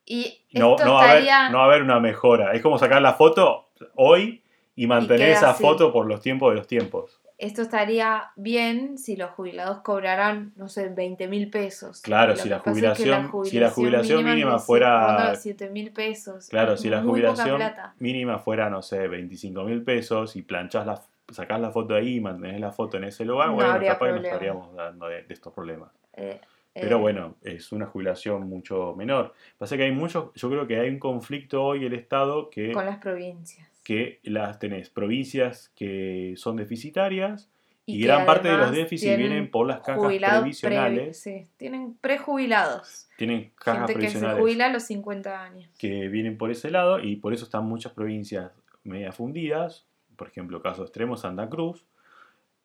[0.04, 2.52] Y No, no, va a haber, no va a haber una mejora.
[2.52, 4.40] Es como sacar la foto hoy
[4.76, 5.64] y mantener esa así.
[5.64, 7.20] foto por los tiempos de los tiempos.
[7.38, 12.00] Esto estaría bien si los jubilados cobraran, no sé, 20 mil pesos.
[12.00, 15.36] Claro, si la pasa es que jubilación- si la jubilación mínima de fuera- ronda de
[15.36, 16.48] 7 mil pesos.
[16.48, 17.60] Claro, si la jubilación
[17.98, 22.20] mínima fuera, no sé, 25 mil pesos y planchás la, sacás la foto ahí y
[22.20, 24.28] mantenés la foto en ese lugar, No bueno, capaz que no problema.
[24.28, 25.90] estaríamos hablando de, de estos problemas.
[26.14, 26.40] Eh,
[26.72, 29.34] Pero eh, bueno, es una jubilación mucho menor.
[29.58, 32.86] Pasa que hay muchos, yo creo que hay un conflicto hoy el Estado que, Con
[32.86, 33.68] las provincias.
[33.86, 37.48] Que las tenés provincias que son deficitarias
[37.84, 41.24] y, gran parte de los déficits vienen por las cajas previsionales.
[41.24, 43.08] previ- sí, tienen prejubilados.
[43.16, 45.70] Tienen cajas Gente que se previsionales jubila a los 50 años.
[45.78, 48.50] que vienen por ese lado y por eso están muchas provincias
[48.82, 51.84] media fundidas, por ejemplo, caso extremo Santa Cruz.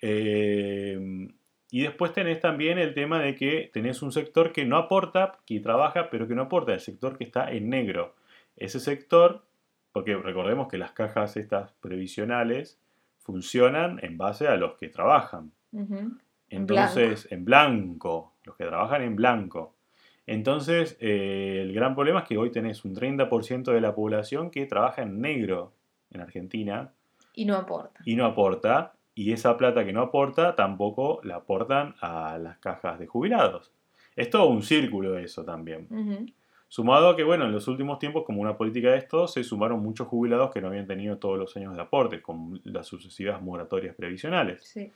[0.01, 1.27] Eh,
[1.69, 5.59] y después tenés también el tema de que tenés un sector que no aporta, que
[5.59, 8.15] trabaja, pero que no aporta, el sector que está en negro.
[8.57, 9.45] Ese sector,
[9.91, 12.79] porque recordemos que las cajas estas previsionales
[13.19, 15.51] funcionan en base a los que trabajan.
[16.49, 19.75] Entonces, en blanco, los que trabajan en blanco.
[20.27, 24.65] Entonces, eh, el gran problema es que hoy tenés un 30% de la población que
[24.65, 25.73] trabaja en negro
[26.11, 26.93] en Argentina
[27.33, 28.01] Y no aporta.
[28.05, 32.99] y no aporta, y esa plata que no aporta tampoco la aportan a las cajas
[32.99, 33.71] de jubilados.
[34.15, 35.87] Es todo un círculo eso también.
[36.73, 39.83] Sumado a que, bueno, en los últimos tiempos, como una política de esto, se sumaron
[39.83, 43.93] muchos jubilados que no habían tenido todos los años de aporte, con las sucesivas moratorias
[43.93, 44.63] previsionales.
[44.63, 44.89] Sí.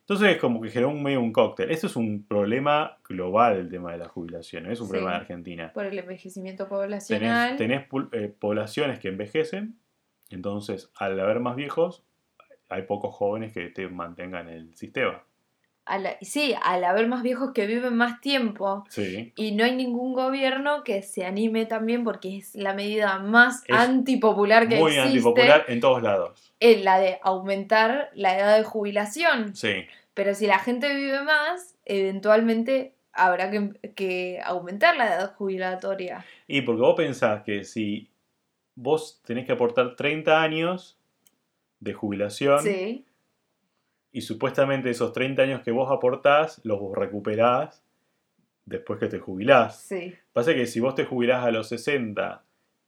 [0.00, 1.70] Entonces, como que generó un medio un cóctel.
[1.70, 4.90] Eso es un problema global, el tema de la jubilación, no es un Sí.
[4.90, 5.72] problema de Argentina.
[5.72, 7.56] Por el envejecimiento Tenés, poblacional.
[7.56, 9.78] tenés pul- eh, poblaciones que envejecen,
[10.28, 12.04] entonces al haber más viejos,
[12.68, 15.22] hay pocos jóvenes que te mantengan el sistema.
[16.22, 18.84] Sí, al haber más viejos que viven más tiempo.
[18.88, 19.32] Sí.
[19.36, 23.76] Y no hay ningún gobierno que se anime también porque es la medida más Es
[23.76, 25.08] antipopular que Muy existe.
[25.08, 26.52] antipopular en todos lados.
[26.60, 29.54] Es la de aumentar la edad de jubilación.
[29.54, 29.86] Sí.
[30.14, 36.24] Pero si la gente vive más, eventualmente habrá que, que aumentar la edad jubilatoria.
[36.46, 38.10] Y porque vos pensás que si
[38.74, 40.98] vos tenés que aportar 30 años
[41.80, 43.04] de jubilación Sí,
[44.14, 47.82] y supuestamente esos 30 años que vos aportás los recuperás
[48.64, 49.82] después que te jubilás.
[49.82, 50.14] sí.
[50.32, 52.42] Pasa que si vos te jubilás a los 60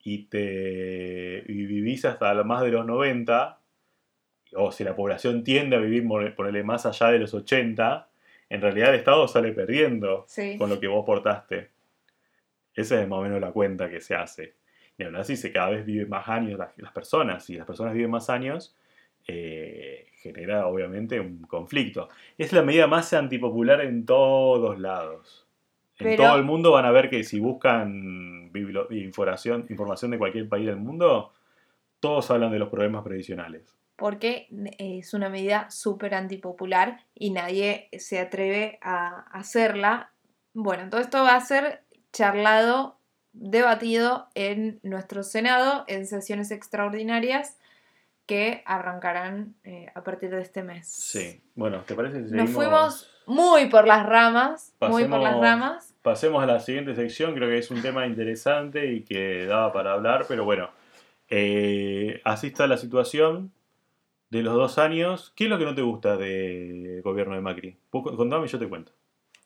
[0.05, 3.59] y, te, y vivís hasta más de los 90,
[4.55, 8.09] o si la población tiende a vivir, ponele más allá de los 80,
[8.49, 10.57] en realidad el Estado sale perdiendo Sí.
[10.57, 11.71] con lo que vos aportaste.
[12.75, 14.55] Esa es más o menos la cuenta que se hace.
[14.99, 17.93] Y aún así, se cada vez viven más años las, las personas, y las personas
[17.95, 18.77] viven más años,
[19.29, 22.09] eh, genera obviamente un conflicto.
[22.39, 25.47] Es la medida más antipopular en todos lados.
[25.99, 28.51] En Pero- todo el mundo van a ver que si buscan
[28.91, 31.33] información, información de cualquier país del mundo,
[32.01, 33.75] todos hablan de los problemas previsionales.
[33.97, 34.47] Porque
[34.79, 40.13] es una medida súper antipopular y nadie se atreve a hacerla.
[40.53, 42.99] Bueno, todo esto va a ser charlado,
[43.33, 47.59] debatido en nuestro Senado en sesiones extraordinarias
[48.27, 50.89] que arrancarán eh, a partir de este mes.
[50.89, 51.41] Sí.
[51.55, 52.55] Bueno, ¿te parece si Nos seguimos?
[52.55, 55.95] fuimos muy por las ramas, muy por las Pasemos- ramas.
[56.03, 59.93] Pasemos a la siguiente sección, creo que es un tema interesante y que daba para
[59.93, 60.71] hablar, pero bueno,
[61.29, 63.53] eh, así está la situación
[64.31, 65.33] de los dos años.
[65.37, 67.77] ¿Qué es lo que no te gusta del gobierno de Macri?
[67.91, 68.93] Vos contame y yo te cuento.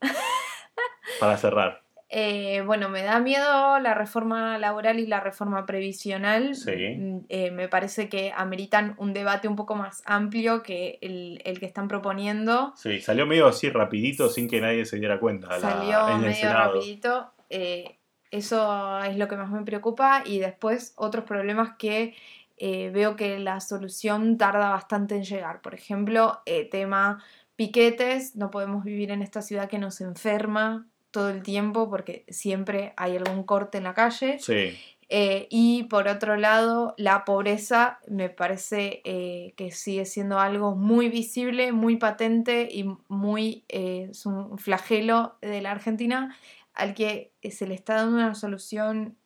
[1.21, 1.83] Para cerrar.
[2.13, 6.57] Eh, bueno, me da miedo la reforma laboral y la reforma previsional.
[6.57, 6.73] Sí.
[6.97, 11.61] Mm, eh, me parece que ameritan un debate un poco más amplio que el, el
[11.61, 12.73] que están proponiendo.
[12.77, 15.47] Sí, salió medio así rapidito sin que nadie se diera cuenta.
[15.49, 16.75] la- Salió en el medio Senado.
[16.75, 17.33] rapidito.
[17.49, 17.97] eh,
[18.33, 20.23] eso es lo que más me preocupa.
[20.27, 22.15] Y después otros problemas que
[22.59, 25.63] veo que la solución tarda bastante en llegar.
[25.63, 26.41] Por ejemplo,
[26.71, 27.23] tema
[27.57, 28.37] piquetes.
[28.37, 33.17] No podemos vivir en esta ciudad que nos enferma todo el tiempo porque siempre hay
[33.17, 34.39] algún corte en la calle.
[34.39, 34.79] Sí,
[35.13, 41.09] Eh, y por otro lado, la pobreza me parece eh, que sigue siendo algo muy
[41.09, 46.37] visible, muy patente y muy eh, es un flagelo de la Argentina
[46.75, 49.17] al que se le está dando una solución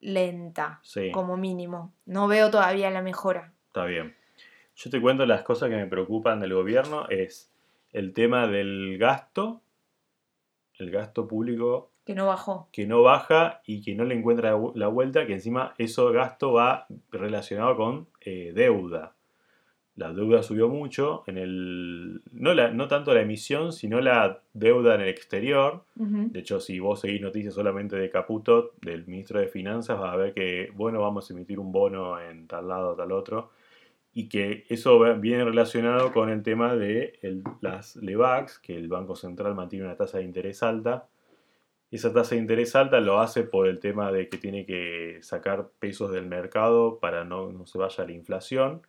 [0.00, 1.10] lenta, Sí.
[1.10, 1.94] como mínimo.
[2.04, 3.54] No veo todavía la mejora.
[3.68, 4.14] Está bien.
[4.76, 7.08] Yo te cuento las cosas que me preocupan del gobierno.
[7.08, 7.50] Es
[7.92, 9.62] el tema del gasto,
[10.78, 12.68] el gasto público Que no bajó.
[12.72, 16.10] que no baja y que no le encuentra la vu- la vuelta, que encima eso
[16.12, 19.12] gasto va relacionado con eh, deuda.
[19.96, 24.96] La deuda subió mucho, en el, no, la, no tanto la emisión, sino la deuda
[24.96, 25.84] en el exterior.
[26.32, 30.16] De hecho, si vos seguís noticias solamente de Caputo, del ministro de Finanzas, vas a
[30.16, 33.50] ver que, bueno, vamos a emitir un bono en tal lado, tal otro,
[34.14, 39.16] y que eso viene relacionado con el tema de el- las LEVAX, que el Banco
[39.16, 41.08] Central mantiene una tasa de interés alta.
[41.90, 45.68] Esa tasa de interés alta lo hace por el tema de que tiene que sacar
[45.78, 48.82] pesos del mercado para no, no se vaya la inflación,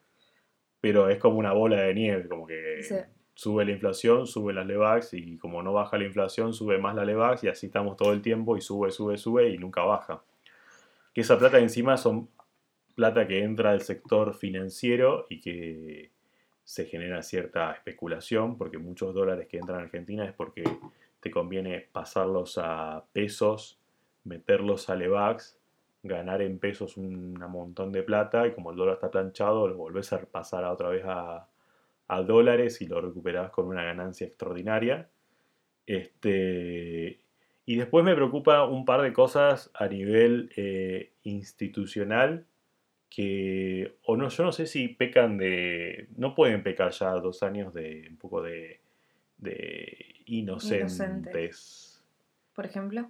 [0.80, 2.96] pero es como una bola de nieve, como que Sí.
[3.34, 7.04] sube la inflación, sube las LEVAX y como no baja la inflación, sube más la
[7.06, 10.22] LEVAX y así estamos todo el tiempo y sube, sube, sube y nunca baja.
[11.14, 12.28] Que esa plata encima son
[12.96, 16.12] plata que entra del sector financiero y que
[16.64, 20.64] se genera cierta especulación porque muchos dólares que entran a Argentina es porque
[21.20, 23.80] te conviene pasarlos a pesos,
[24.24, 25.60] meterlos a LEVAX,
[26.02, 30.14] ganar en pesos un montón de plata y como el dólar está planchado lo volvés
[30.14, 31.48] a pasar otra vez a,
[32.08, 35.10] a dólares y lo recuperás con una ganancia extraordinaria.
[35.86, 37.20] Este,
[37.66, 42.46] y después me preocupa un par de cosas a nivel eh, institucional
[43.16, 47.74] que, o no, yo no sé si pecan de, no pueden pecar ya dos años
[47.74, 48.82] de un poco de,
[49.38, 51.00] de inocentes.
[51.00, 52.04] Inocentes.
[52.54, 53.10] Por ejemplo.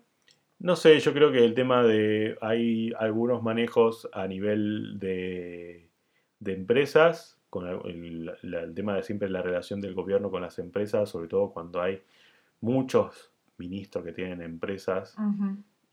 [0.60, 2.38] No sé, yo creo que el tema de.
[2.42, 5.90] Hay algunos manejos a nivel de,
[6.40, 10.42] de empresas, con el, el- la- el tema de siempre la relación del gobierno con
[10.42, 12.02] las empresas, sobre todo cuando hay
[12.62, 15.16] muchos ministros que tienen empresas,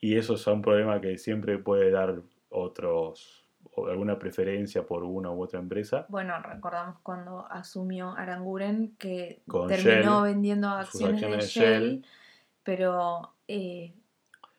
[0.00, 3.41] y eso es un problema que siempre puede dar otros.
[3.74, 6.06] O alguna preferencia por una u otra empresa.
[6.08, 11.82] Bueno, recordamos cuando asumió Aranguren que Con terminó Shell, vendiendo acciones, de acciones de Shell,
[11.82, 12.04] Shell.
[12.62, 13.94] pero eh,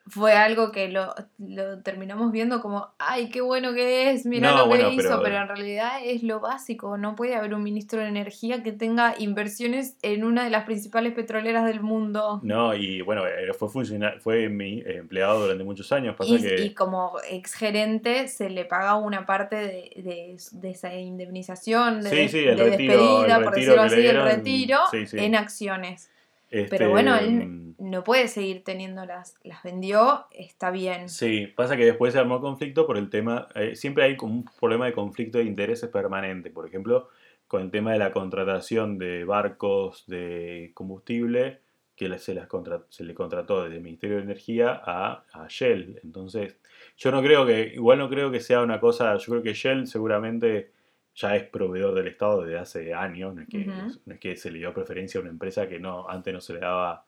[0.05, 4.57] fue algo que lo, lo terminamos viendo como, ay, qué bueno que es, mira No,
[4.57, 5.37] lo que bueno, hizo, pero- pero...
[5.37, 9.95] en realidad es lo básico, no puede haber un ministro de Energía que tenga inversiones
[10.01, 12.41] en una de las principales petroleras del mundo.
[12.43, 16.15] No, y bueno, eh, fue, funcionar, fue mi eh, empleado durante muchos años.
[16.17, 20.93] Pasa Y, que, y como exgerente se le paga una parte de, de- de esa
[20.93, 24.79] indemnización, de, Sí, sí, el de retiro- despedida, el por retiro decirlo así, el retiro
[24.91, 25.17] sí.
[25.17, 26.09] en acciones.
[26.53, 29.35] Este, Pero bueno, él no puede seguir teniéndolas.
[29.43, 31.09] Las vendió, está bien.
[31.09, 34.45] Sí, pasa que después se armó conflicto por el tema, eh, siempre hay como un
[34.59, 37.09] problema de conflicto de intereses permanente, por ejemplo,
[37.47, 41.59] con el tema de la contratación de barcos de combustible
[41.95, 45.99] que se, las contra- se le contrató desde el Ministerio de Energía a, a Shell.
[46.03, 46.57] Entonces,
[46.97, 49.87] yo no creo que, igual no creo que sea una cosa, yo creo que Shell
[49.87, 50.71] seguramente
[51.15, 54.51] ya es proveedor del Estado desde hace años, no es que, no es que se
[54.51, 57.05] le dio preferencia a una empresa que no antes no se le daba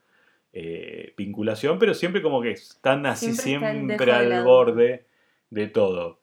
[0.53, 5.05] eh, vinculación, pero siempre como que están así Siempre de al borde
[5.49, 6.19] de todo.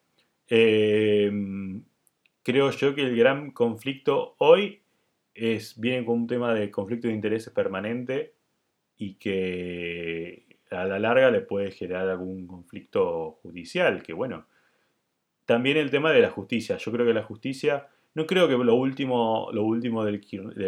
[0.49, 1.31] Eh,
[2.43, 4.83] creo yo que el gran conflicto hoy
[5.35, 8.35] es, viene con un tema de conflicto de intereses permanente
[8.97, 14.47] y que a la larga le puede generar algún conflicto judicial, que bueno,
[15.53, 16.79] también el tema de la justicia.
[16.79, 20.19] Yo creo que la justicia, no creo que lo último, lo último del,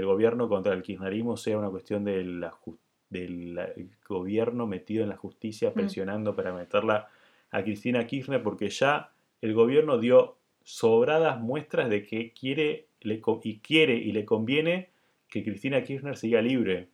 [0.04, 2.76] gobierno contra el kirchnerismo sea una cuestión de la ju-
[3.08, 3.58] del
[4.06, 5.72] gobierno metido en la justicia Mm.
[5.72, 7.08] presionando para meterla
[7.50, 13.58] a Cristina Kirchner, porque ya el gobierno dio sobradas muestras de que quiere, le y
[13.60, 14.90] quiere y le conviene
[15.28, 16.88] que Cristina Kirchner siga libre.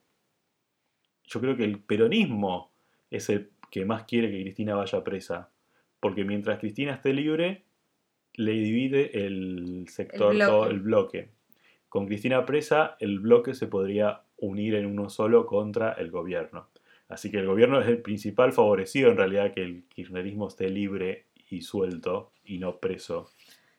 [1.24, 2.70] Yo creo que el peronismo
[3.10, 5.50] es el que más quiere que Cristina vaya presa,
[5.98, 7.64] porque mientras Cristina esté libre,
[8.40, 10.50] le divide el sector, El bloque.
[10.50, 11.28] todo el bloque.
[11.88, 16.68] Con Cristina presa, el bloque se podría unir en uno solo contra el gobierno.
[17.08, 21.26] Así que el gobierno es el principal favorecido en realidad que el kirchnerismo esté libre
[21.50, 23.30] y suelto y no preso.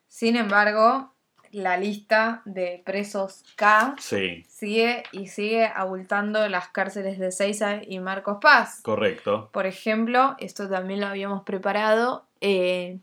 [0.08, 1.14] Sin embargo,
[1.52, 8.00] la lista de presos K Sí, sigue y sigue abultando las cárceles de Seiza y
[8.00, 8.82] Marcos Paz.
[8.84, 9.50] correcto.
[9.54, 12.28] Por ejemplo, esto también lo habíamos preparado.
[12.42, 13.00] eh,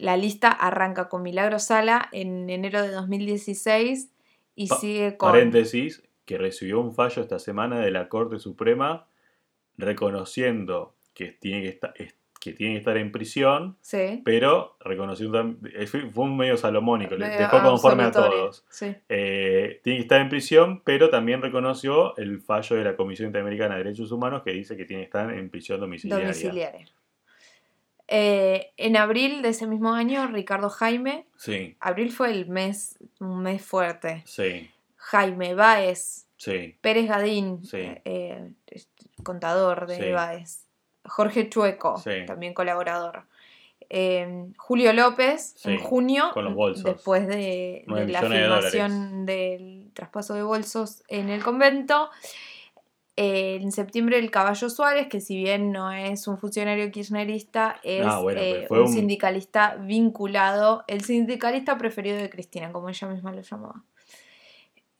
[0.00, 4.10] la lista arranca con Milagro Sala en enero de 2016
[4.56, 5.30] y Pa- sigue con...
[5.32, 9.06] Paréntesis, que recibió un fallo esta semana de la Corte Suprema
[9.84, 14.22] reconociendo que tiene que, esta- es- que tiene que estar en prisión, Sí.
[14.24, 18.64] pero reconoció tam- eh, fue un medio salomónico, le Medio dejó conforme a todos.
[18.70, 18.94] Sí.
[19.10, 23.76] Eh, tiene que estar en prisión, pero también reconoció el fallo de la Comisión Interamericana
[23.76, 26.26] de Derechos Humanos que dice que tiene que estar en prisión domiciliaria.
[26.28, 26.86] Domiciliaria.
[28.12, 31.26] Eh, en abril de ese mismo año, Ricardo Jaime.
[31.36, 34.22] Sí, Abril fue el mes, un mes fuerte.
[34.26, 37.76] sí, Jaime Báez, sí, Pérez Gadín, Sí.
[37.78, 38.82] eh, eh,
[39.22, 40.12] contador de.
[40.12, 40.66] Báez.
[41.04, 42.26] Jorge Chueco, Sí.
[42.26, 43.22] también colaborador.
[43.88, 46.84] Eh, Julio López, en junio, con los bolsos.
[46.84, 52.10] después de, la de filmación del traspaso de bolsos en el convento.
[53.22, 58.06] Eh, en septiembre el Caballo Suárez, que si bien no es un funcionario kirchnerista, es
[58.06, 63.30] Ah, bueno, eh, un, un- sindicalista vinculado, el sindicalista preferido de Cristina, como ella misma
[63.32, 63.84] lo llamaba.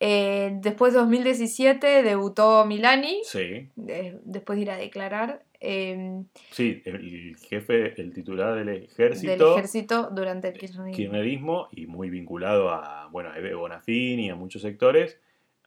[0.00, 3.68] Eh, después de 2017 debutó Milani, sí.
[3.76, 9.52] de- después de ir a declarar eh, Sí, el jefe, el titular del del ejército,
[9.56, 10.94] ejército durante el kirchnerismo.
[10.96, 15.18] kirchnerismo y muy vinculado a, bueno, a Bonafini y a muchos sectores,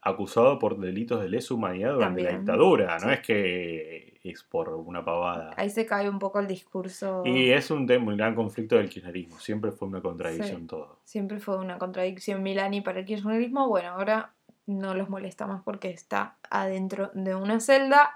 [0.03, 2.97] acusado por delitos de lesa humanidad durante la dictadura.
[2.99, 3.13] No sí.
[3.13, 5.51] es que es por una pavada.
[5.57, 7.23] Ahí se cae un poco el discurso.
[7.25, 9.39] Y es un, tema, un gran conflicto del kirchnerismo.
[9.39, 10.67] Siempre fue una contradicción Sí.
[10.67, 10.99] todo.
[11.03, 13.67] Siempre fue una contradicción Milani para el kirchnerismo.
[13.67, 14.31] Bueno, ahora
[14.65, 18.11] no los molesta más porque está adentro de una celda.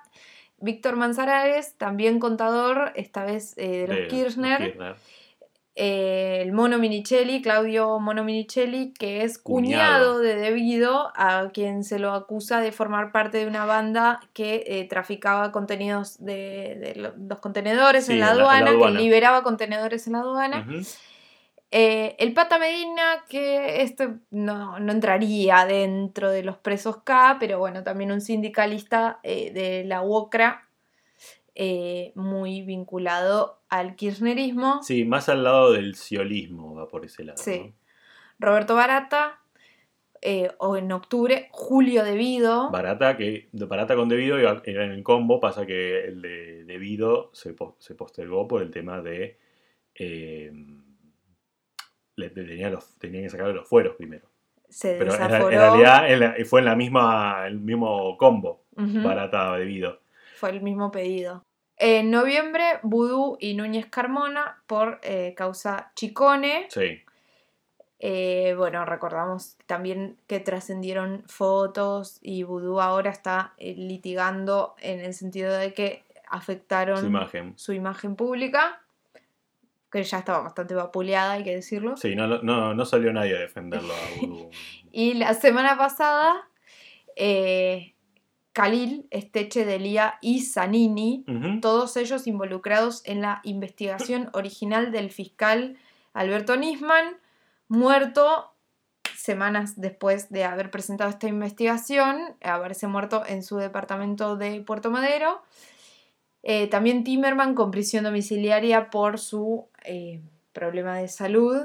[0.60, 4.60] Víctor Manzanares, también contador, esta vez eh, de los De Kirchner.
[4.60, 4.96] los Kirchner.
[5.80, 10.16] Eh, el Mono Minichelli, Claudio Mono Minichelli, que es Cuñado.
[10.16, 14.64] cuñado de Debido, a quien se lo acusa de formar parte de una banda que
[14.66, 19.44] eh, traficaba contenidos de, de lo- los contenedores Sí, en la en aduana, que liberaba
[19.44, 20.66] contenedores en la aduana.
[21.70, 27.60] Eh, el Pata Medina, que este no, no entraría dentro de los presos K, pero
[27.60, 30.67] bueno, también un sindicalista de la UOCRA,
[31.60, 34.84] eh, muy vinculado al kirchnerismo.
[34.84, 37.38] Sí, más al lado del siolismo va por ese lado.
[37.40, 37.74] Sí.
[38.38, 39.40] Roberto Barata,
[40.22, 42.70] eh, o en octubre, Julio Devido.
[42.70, 47.32] Barata, que, Barata con Debido iba- era en el combo, pasa que el de Debido
[47.34, 49.40] se, se postergó por el tema de...
[49.96, 50.52] eh,
[52.16, 54.28] le, tenía, los, tenía que sacar los fueros primero.
[54.70, 60.02] se Pero en, realidad en la- fue en la misma, el mismo combo, Barata Debido.
[60.36, 61.44] Fue el mismo pedido.
[61.78, 66.68] En noviembre, Vudú y Núñez Carmona por eh, causa Chicone.
[66.70, 67.02] Sí,
[68.00, 75.16] Eh, bueno, recordamos también que trascendieron fotos y Vudú ahora está eh, litigando en el
[75.16, 77.54] sentido de que afectaron su imagen.
[77.58, 78.82] su imagen pública,
[79.92, 81.98] que ya estaba bastante vapuleada, hay que decirlo.
[81.98, 84.50] Sí, no, no, no salió nadie a defenderlo a Vudú.
[84.92, 86.48] Y la semana pasada,
[87.16, 87.94] eh,
[88.58, 91.24] Khalil, Esteche Delía y Zanini,
[91.62, 95.78] todos ellos involucrados en la investigación original del fiscal
[96.12, 97.18] Alberto Nisman,
[97.68, 98.56] muerto
[99.16, 105.44] semanas después de haber presentado esta investigación, haberse muerto en su departamento de Puerto Madero.
[106.42, 110.20] Eh, también Timerman con prisión domiciliaria por su eh,
[110.52, 111.62] problema de salud.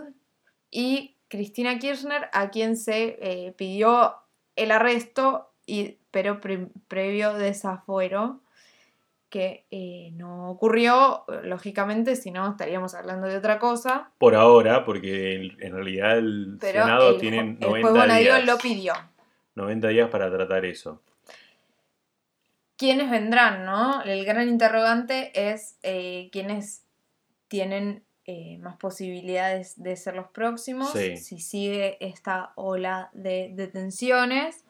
[0.71, 4.17] Y Cristina Kirchner, a quien se eh, pidió
[4.57, 8.41] el arresto, y, pero pre- previo desafuero
[9.29, 14.11] que eh, no ocurrió, lógicamente, si no estaríamos hablando de otra cosa.
[14.19, 18.25] Por ahora, porque en, en realidad el Pero Senado el, tiene el 90 juego nadie
[18.25, 18.93] días, lo pidió.
[19.55, 21.01] 90 días para tratar eso.
[22.77, 24.03] ¿Quiénes vendrán, no?
[24.03, 26.85] El gran interrogante es eh, quiénes
[27.49, 30.91] tienen eh, más posibilidades de ser los próximos.
[30.93, 31.17] Sí.
[31.17, 34.65] Si sigue esta ola de detenciones,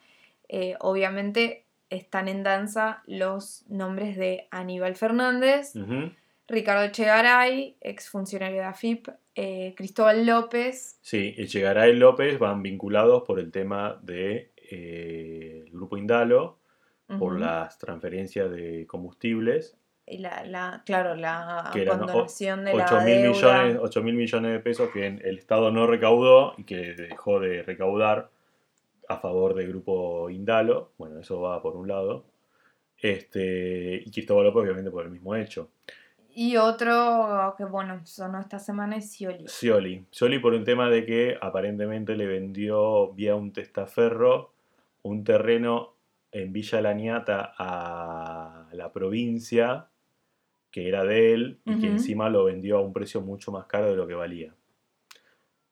[0.49, 6.11] eh, obviamente están en danza los nombres de Aníbal Fernández, Ujú.
[6.49, 13.39] Ricardo Echegaray, exfuncionario de AFIP, eh, Cristóbal López, Sí, Echegaray y López van vinculados por
[13.39, 16.59] el tema del de, eh, el grupo Indalo,
[17.19, 19.77] por las transferencias de combustibles,
[20.07, 23.29] y la, la- claro, la condonación de la 8 mil deuda.
[23.65, 27.63] millones, 8 mil millones de pesos que el Estado no recaudó y que dejó de
[27.63, 28.31] recaudar
[29.13, 30.93] a favor del grupo Indalo.
[30.99, 32.25] Bueno, eso va por un lado.
[32.97, 35.71] Este, y Cristóbal López, obviamente, por el mismo hecho.
[36.35, 39.47] Y otro que, bueno, sonó esta semana es Scioli.
[39.49, 40.07] Scioli.
[40.11, 44.53] Scioli por un tema de que aparentemente le vendió vía un testaferro
[45.03, 45.97] un terreno
[46.31, 49.89] en Villa Laniata a la provincia
[50.71, 53.91] que era de él y que encima lo vendió a un precio mucho más caro
[53.91, 54.55] de lo que valía.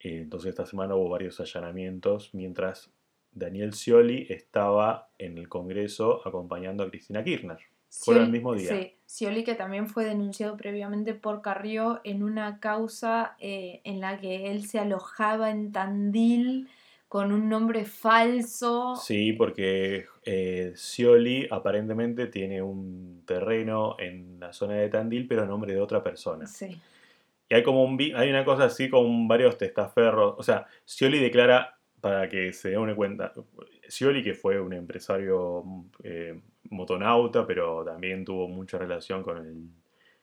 [0.01, 2.91] Eh, Entonces esta semana hubo varios allanamientos mientras
[3.33, 7.59] Daniel Scioli estaba en el Congreso acompañando a Cristina Kirchner.
[7.91, 8.69] Fueron el mismo día.
[8.71, 14.19] Sí, Scioli que también fue denunciado previamente por Carrió en una causa eh, en la
[14.19, 16.69] que él se alojaba en Tandil
[17.09, 18.95] con un nombre falso.
[18.95, 25.47] Sí, porque eh, Scioli aparentemente tiene un terreno en la zona de Tandil, pero a
[25.47, 26.47] nombre de otra persona.
[26.47, 26.81] Sí.
[27.49, 30.37] Y hay como un hay una cosa así con varios testaferros.
[30.39, 33.33] O sea, Scioli declara, para que se den una cuenta,
[33.89, 35.65] Scioli que fue un empresario
[36.03, 36.41] eh,
[36.71, 39.69] motonauta, pero también tuvo mucha relación con el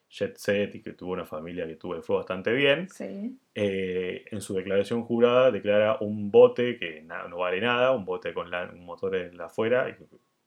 [0.10, 2.88] jet set y que tuvo una familia que tuvo, fue bastante bien.
[2.90, 3.38] Sí.
[3.56, 8.34] eh, en su declaración jurada declara un bote que na- no vale nada, un bote
[8.34, 9.98] con la- un motor en la afuera,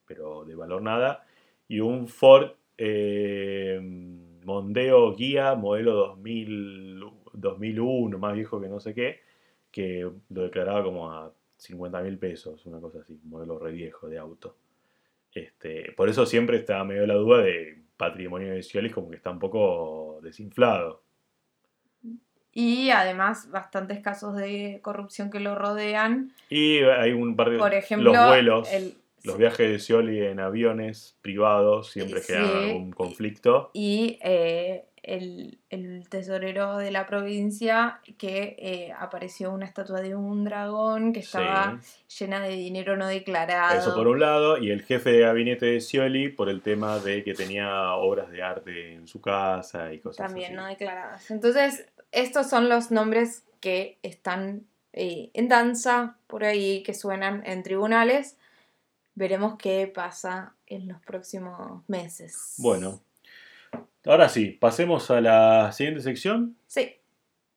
[0.07, 1.25] pero de valor nada,
[1.69, 3.79] y un Ford eh,
[4.45, 7.01] Mondeo Guía modelo 2000,
[7.33, 9.21] 2001, más viejo que no sé qué,
[9.71, 14.09] que lo declaraba como a 50 mil pesos, una cosa así, un modelo re viejo
[14.09, 14.57] de auto.
[15.33, 19.31] Este, por eso siempre está medio la duda de patrimonio de Scioli, como que está
[19.31, 21.03] un poco desinflado.
[22.53, 26.33] Y además bastantes casos de corrupción que lo rodean.
[26.49, 28.95] Y hay un par de Por ejemplo, los vuelos, el-
[29.25, 32.33] los viajes de Scioli en aviones privados siempre Sí.
[32.33, 33.71] generan algún conflicto.
[33.75, 40.45] y eh, el, el tesorero de la provincia que eh, apareció una estatua de un
[40.45, 41.81] dragón que estaba
[42.19, 43.79] llena de dinero no declarado.
[43.79, 47.25] Eso por un lado, y el jefe de gabinete de Scioli por el tema de
[47.25, 50.75] que tenía obras de arte en su casa y cosas también no así.
[50.75, 51.31] declaradas.
[51.31, 57.63] Entonces, estos son los nombres que están eh, en danza por ahí, que suenan en
[57.63, 58.37] tribunales.
[59.15, 62.55] Veremos qué pasa en los próximos meses.
[62.59, 63.01] Bueno,
[64.07, 66.57] ahora sí, pasemos a la siguiente sección.
[66.67, 66.97] Sí.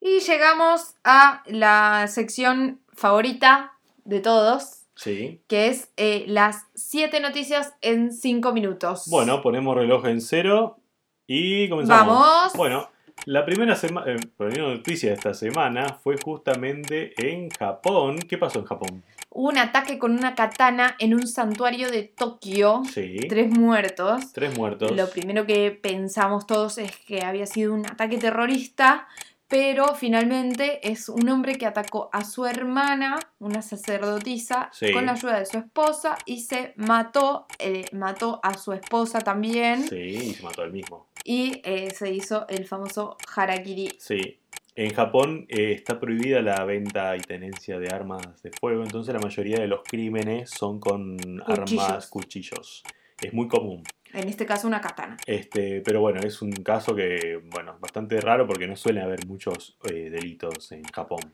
[0.01, 3.73] Y llegamos a la sección favorita
[4.03, 5.41] de todos, Sí.
[5.47, 9.05] que es eh, las 7 noticias en 5 minutos.
[9.09, 10.77] Bueno, ponemos reloj en cero
[11.25, 12.19] y comenzamos.
[12.19, 12.53] Vamos.
[12.55, 12.89] Bueno,
[13.25, 18.19] la primera, eh, primera noticia de esta semana fue justamente en Japón.
[18.19, 19.03] ¿Qué pasó en Japón?
[19.35, 22.83] Hubo un ataque con una katana en un santuario de Tokio.
[22.93, 23.17] Sí.
[23.27, 24.31] Tres muertos.
[24.31, 24.91] Tres muertos.
[24.91, 29.07] Lo primero que pensamos todos es que había sido un ataque terrorista,
[29.47, 34.91] pero finalmente es un hombre que atacó a su hermana, una sacerdotisa, Sí.
[34.91, 39.87] con la ayuda de su esposa y se mató, eh, mató a su esposa también
[39.89, 41.07] Sí, y se mató él mismo.
[41.23, 43.95] y eh, se hizo el famoso harakiri.
[43.99, 44.39] Sí.
[44.75, 49.19] En Japón eh, está prohibida la venta y tenencia de armas de fuego, entonces la
[49.19, 51.83] mayoría de los crímenes son con Cuchillos.
[51.83, 52.83] armas, cuchillos.
[53.21, 53.83] Es muy común.
[54.13, 55.17] En este caso una katana.
[55.27, 59.77] Este, pero bueno, es un caso que, bueno, bastante raro porque no suele haber muchos
[59.89, 61.33] eh, delitos en Japón.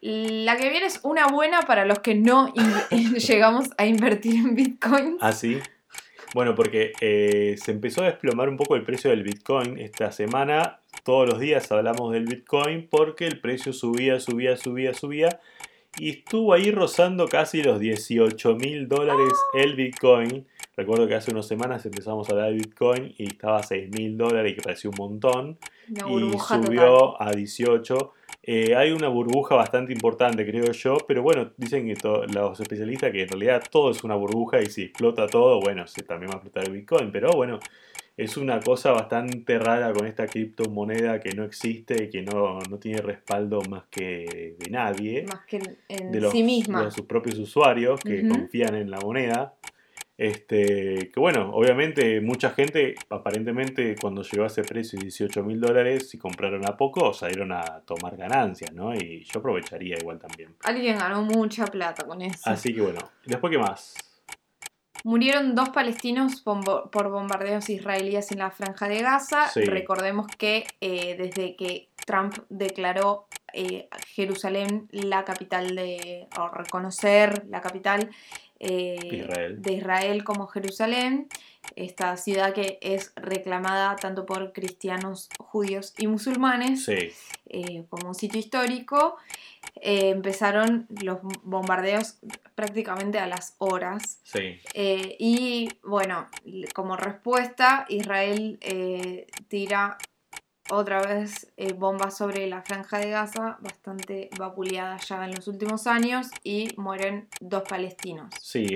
[0.00, 2.52] La que viene es una buena para los que no
[3.28, 5.18] llegamos a invertir en Bitcoin.
[5.20, 5.58] Ah, sí.
[6.32, 10.80] Bueno, porque eh, se empezó a desplomar un poco el precio del Bitcoin esta semana.
[11.04, 15.40] Todos los días hablamos del Bitcoin porque el precio subía, subía, subía, subía.
[15.98, 20.46] Y estuvo ahí rozando casi los 18 mil dólares el Bitcoin.
[20.76, 24.16] Recuerdo que hace unas semanas empezamos a hablar de Bitcoin y estaba a 6 mil
[24.16, 25.58] dólares y que parecía un montón.
[25.88, 26.64] Y total.
[26.64, 28.12] subió a 18.
[28.52, 31.94] Eh, hay una burbuja bastante importante, creo yo, pero bueno, dicen que
[32.34, 36.02] los especialistas que en realidad todo es una burbuja y si explota todo, bueno, se,
[36.02, 37.60] también va a explotar el Bitcoin, pero bueno,
[38.16, 42.78] es una cosa bastante rara con esta criptomoneda que no existe y que no, no
[42.80, 46.86] tiene respaldo más que de nadie, Más que en, de los, sí misma.
[46.86, 49.54] de sus propios usuarios que confían en la moneda.
[50.20, 55.58] Este, que bueno, obviamente mucha gente, aparentemente cuando llegó a ese precio de 18 mil
[55.58, 58.94] dólares, si compraron a poco, salieron a tomar ganancias, ¿no?
[58.94, 60.54] Y yo aprovecharía igual también.
[60.64, 62.50] Alguien ganó mucha plata con eso.
[62.50, 63.94] Así que bueno, después qué más.
[65.04, 69.48] Murieron dos palestinos por bombardeos israelíes en la franja de Gaza.
[69.48, 69.62] Sí.
[69.64, 77.62] Recordemos que eh, desde que Trump declaró eh, Jerusalén la capital de, o reconocer la
[77.62, 78.10] capital
[78.60, 79.60] eh, Israel.
[79.60, 81.28] de Israel como Jerusalén,
[81.76, 87.10] esta ciudad que es reclamada tanto por cristianos, judíos y musulmanes Sí,
[87.48, 89.16] eh, como sitio histórico,
[89.82, 92.16] eh, empezaron los bombardeos
[92.54, 94.20] prácticamente a las horas.
[94.24, 94.60] sí.
[94.74, 96.28] Eh, y bueno,
[96.74, 99.98] como respuesta, Israel eh, tira
[100.70, 105.86] otra vez eh, bombas sobre la franja de Gaza, bastante vapuleada ya en los últimos
[105.86, 108.32] años, y mueren dos palestinos.
[108.40, 108.66] Sí,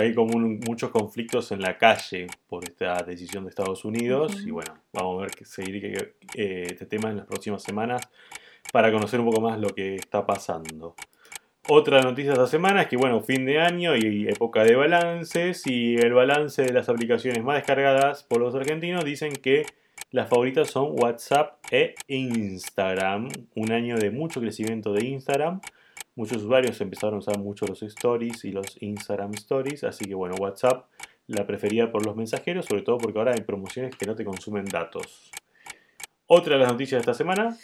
[0.00, 4.50] hay, como un- muchos conflictos en la calle por esta decisión de Estados Unidos y
[4.50, 8.00] bueno, vamos a ver que seguir eh, este tema en las próximas semanas
[8.72, 10.94] para conocer un poco más lo que está pasando.
[11.68, 15.66] Otra noticia de esta semana es que, bueno, fin de año y época de balances
[15.66, 19.64] y el balance de las aplicaciones más descargadas por los argentinos dicen que
[20.14, 23.30] las favoritas son WhatsApp e Instagram.
[23.56, 25.60] Un año de mucho crecimiento de Instagram.
[26.14, 30.36] Muchos usuarios empezaron a usar mucho los stories y los Instagram stories, así que bueno,
[30.38, 30.86] WhatsApp
[31.26, 34.66] la prefería por los mensajeros, sobre todo porque ahora hay promociones que no te consumen
[34.66, 35.32] datos.
[36.28, 37.58] Otra de las noticias de esta semana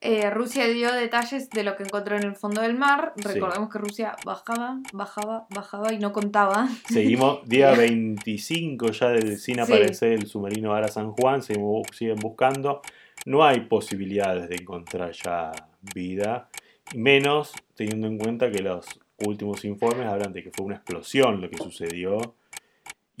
[0.00, 3.12] eh, Rusia dio detalles de lo que encontró en el fondo del mar.
[3.16, 6.68] Recordemos que Rusia bajaba, bajaba, bajaba y no contaba.
[6.88, 12.82] Seguimos, día 25 ya del, sin aparecer el submarino Ara San Juan, siguen buscando.
[13.26, 15.52] No hay posibilidades de encontrar ya
[15.94, 16.48] vida,
[16.94, 18.86] menos teniendo en cuenta que los
[19.18, 22.34] últimos informes hablan de que fue una explosión lo que sucedió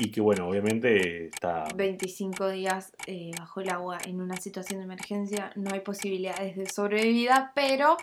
[0.00, 1.64] y que bueno, obviamente está...
[1.74, 6.66] 25 días eh, bajo el agua en una situación de emergencia, no hay posibilidades de
[6.66, 7.98] sobrevida, pero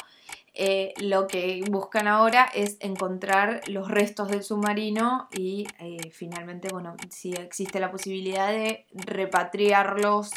[0.54, 6.95] eh, lo que buscan ahora es encontrar los restos del submarino y eh, finalmente, bueno,
[7.10, 10.30] si existe la posibilidad de repatriarlos,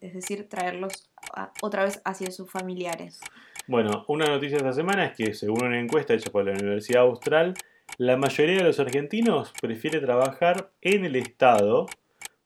[0.00, 1.10] es decir, traerlos
[1.60, 3.20] otra vez hacia sus familiares.
[3.66, 7.02] Bueno, una noticia de esta semana es que según una encuesta hecha por la Universidad
[7.02, 7.52] Austral,
[7.96, 11.86] la mayoría de los argentinos prefiere trabajar en el Estado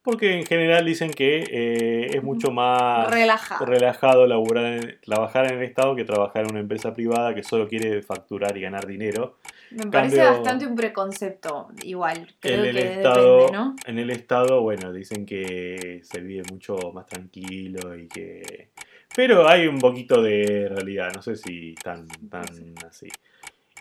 [0.03, 6.05] porque en general dicen que eh, es mucho más relajado, trabajar en el Estado que
[6.05, 9.39] trabajar en una empresa privada que solo quiere facturar y ganar dinero.
[9.71, 12.35] Me parece bastante un preconcepto, igual.
[12.41, 17.97] Creo en el Estado, En el Estado, bueno, dicen que se vive mucho más tranquilo
[17.97, 18.71] y que...
[19.15, 22.47] Pero hay un poquito de realidad, no sé si tan, tan
[22.89, 23.09] así.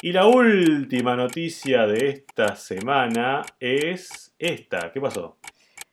[0.03, 4.91] Y la última noticia de esta semana es esta.
[4.91, 5.37] ¿Qué pasó?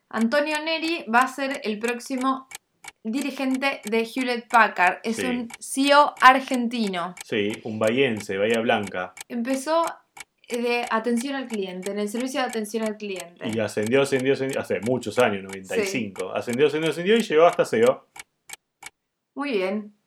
[0.08, 2.48] Antonio Neri va a ser el próximo
[3.04, 5.00] dirigente de Hewlett Packard.
[5.02, 7.16] Es un CEO argentino.
[7.22, 9.12] Sí, un bahiense, Bahía Blanca.
[9.28, 9.84] Empezó
[10.48, 13.46] de atención al cliente, en el servicio de atención al cliente.
[13.46, 16.32] Y ascendió, ascendió, ascendió, hace muchos años, 95.
[16.32, 18.08] Ascendió, ascendió, ascendió y llegó hasta CEO.
[19.34, 19.97] Muy bien.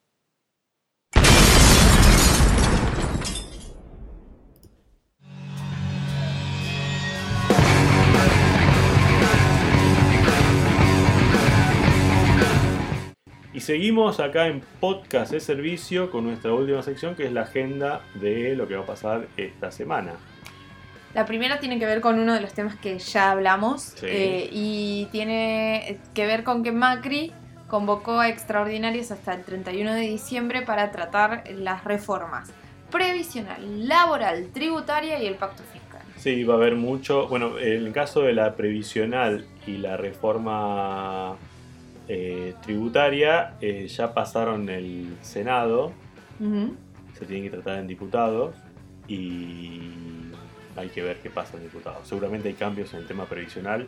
[13.62, 18.55] Seguimos acá en Podcast de Servicio con nuestra última sección que es la agenda de
[18.55, 20.14] lo que va a pasar esta semana.
[21.14, 25.07] La primera tiene que ver con uno de los temas que ya hablamos eh, y
[25.12, 27.34] tiene que ver con que Macri
[27.68, 32.51] convocó a extraordinarios hasta el 31 de diciembre para tratar las reformas
[32.91, 36.01] previsional, laboral, tributaria y el pacto fiscal.
[36.18, 37.28] Sí, va a haber mucho.
[37.28, 41.38] Bueno, en el caso de la previsional y la reforma
[42.08, 45.93] eh, tributaria eh, ya pasaron el Senado,
[47.18, 48.56] se tienen que tratar en diputados
[49.08, 49.91] y
[50.76, 52.08] hay que ver qué pasa en diputados.
[52.08, 53.88] Seguramente hay cambios en el tema previsional,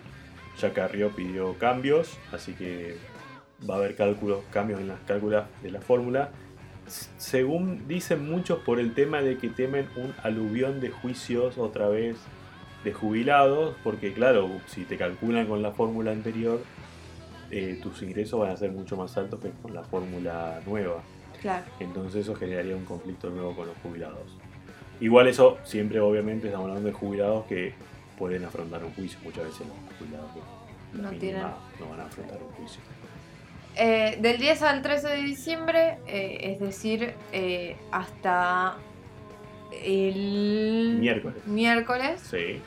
[0.59, 2.97] ya Carrió pidió cambios, así que
[3.68, 6.30] va a haber cálculos, cambios en las cálculas de la fórmula.
[7.18, 12.18] Según dicen muchos por el tema de que temen un aluvión de juicios otra vez
[12.84, 16.61] de jubilados, porque claro, si te calculan con la fórmula anterior,
[17.56, 21.04] eh, tus ingresos van a ser mucho más altos que con la fórmula nueva.
[21.39, 21.66] Claro.
[21.80, 24.39] Entonces eso generaría un conflicto nuevo con los jubilados.
[24.99, 27.76] Igual eso, siempre obviamente estamos hablando de jubilados que
[28.18, 29.20] pueden afrontar un juicio.
[29.24, 30.32] Muchas veces los jubilados
[30.93, 31.43] no, tienen...
[31.80, 32.82] no van a afrontar un juicio.
[33.76, 37.14] Eh, del 10 al 13 de diciembre, eh, es decir,
[37.91, 38.78] hasta
[39.84, 41.45] el miércoles.
[41.45, 42.20] Miércoles.
[42.22, 42.62] Sí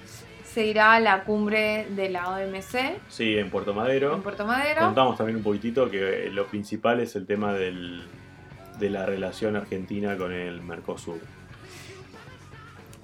[0.56, 2.98] se irá a la cumbre de la OMC.
[3.10, 4.14] Sí, en Puerto Madero.
[4.14, 4.80] En Puerto Madero.
[4.80, 8.02] Contamos también un poquitito que lo principal es el tema del,
[8.78, 11.20] de la relación argentina con el Mercosur.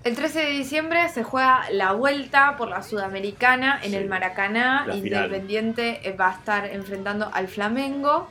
[0.03, 4.86] El 13 de diciembre se juega la vuelta por la Sudamericana en el Maracaná.
[4.90, 8.30] Independiente eh, va a estar enfrentando al Flamengo.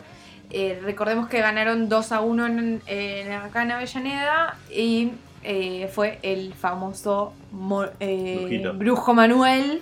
[0.49, 5.11] Eh, recordemos que ganaron 2 a 1 en, en Maracaná Avellaneda y
[5.43, 7.33] eh, fue el famoso
[7.99, 9.81] eh, Brujo Manuel,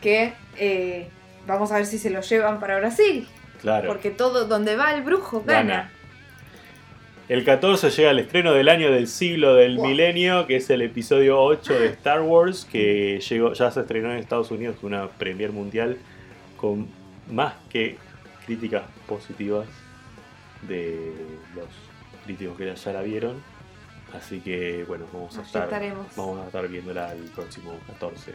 [0.00, 1.08] que eh,
[1.46, 3.26] vamos a ver si se lo llevan para Brasil.
[3.60, 3.88] Claro.
[3.88, 5.90] Porque todo donde va el brujo gana.
[7.28, 11.38] El 14 llega el estreno del año del siglo del milenio, que es el episodio
[11.42, 15.98] 8 de Star Wars, que llegó, ya se estrenó en Estados Unidos, una premier mundial
[16.56, 16.88] con
[17.30, 17.98] más que
[18.46, 19.66] críticas positivas
[20.62, 21.12] de
[21.54, 21.66] los
[22.24, 23.42] críticos que ya la vieron.
[24.14, 25.68] Así que bueno, vamos a, estar,
[26.16, 28.32] vamos a estar viéndola el próximo 14.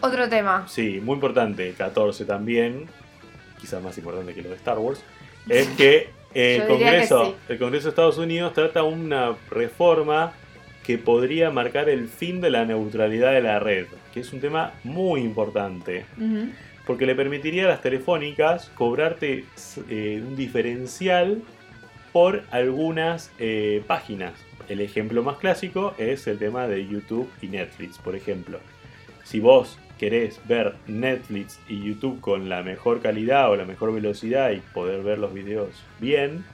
[0.00, 0.66] Otro tema.
[0.68, 2.86] Sí, muy importante, 14 también,
[3.60, 5.02] quizás más importante que lo de Star Wars,
[5.48, 10.32] es que el Congreso, el Congreso de Estados Unidos trata una reforma
[10.84, 14.72] que podría marcar el fin de la neutralidad de la red, que es un tema
[14.84, 16.04] muy importante,
[16.86, 19.46] porque le permitiría a las telefónicas cobrarte
[19.88, 21.42] eh, un diferencial
[22.16, 24.32] por algunas eh, páginas.
[24.70, 28.58] El ejemplo más clásico es el tema de YouTube y Netflix, por ejemplo.
[29.22, 34.52] Si vos querés ver Netflix y YouTube con la mejor calidad o la mejor velocidad
[34.52, 35.68] y poder ver los videos
[36.00, 36.46] bien,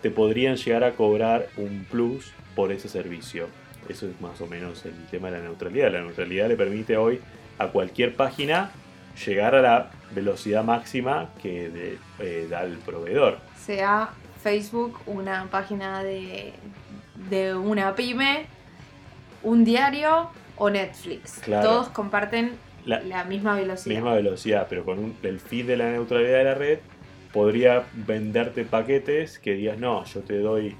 [0.00, 3.48] te podrían llegar a cobrar un plus por ese servicio.
[3.90, 5.92] Eso es más o menos el tema de la neutralidad.
[5.92, 7.20] La neutralidad le permite hoy
[7.58, 8.70] a cualquier página
[9.26, 13.36] llegar a la velocidad máxima que eh, da el proveedor.
[13.54, 14.08] Sea
[14.44, 16.52] Facebook una página de,
[17.30, 18.44] de una pyme,
[19.42, 21.40] un diario o Netflix.
[21.42, 21.68] Claro.
[21.68, 22.52] Todos comparten
[22.84, 23.94] La la misma velocidad.
[23.94, 26.78] misma velocidad, pero con un- el fin de la neutralidad de la red,
[27.32, 30.76] podría venderte paquetes que digas, no, yo te doy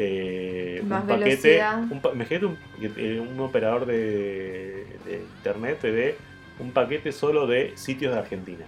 [0.00, 1.60] eh, Más un paquete,
[1.90, 2.56] un, imagínate un,
[2.96, 6.16] eh, un operador de, de internet te dé
[6.60, 8.64] un paquete solo de sitios de Argentina,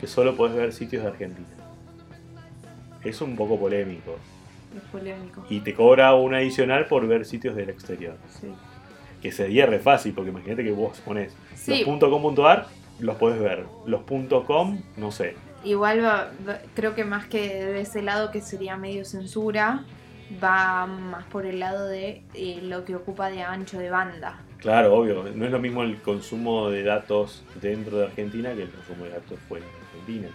[0.00, 1.46] que solo podés ver sitios de Argentina.
[3.04, 4.16] Es un poco polémico.
[4.76, 5.44] Es polémico.
[5.48, 8.16] Y te cobra un adicional por ver sitios del exterior.
[8.40, 8.48] Sí.
[9.22, 12.66] Que sería re fácil, porque imagínate que vos pones Sí, los .com.ar,
[12.98, 13.64] los podés ver.
[13.86, 14.02] Los
[14.46, 15.36] .com, no sé.
[15.64, 19.84] igual va- va- creo que más que de ese lado que sería medio censura,
[20.42, 24.40] va más por el lado de eh, lo que ocupa de ancho de banda.
[24.58, 25.24] Claro, obvio.
[25.34, 29.10] No es lo mismo el consumo de datos dentro de Argentina que el consumo de
[29.10, 30.28] datos fuera de Argentina.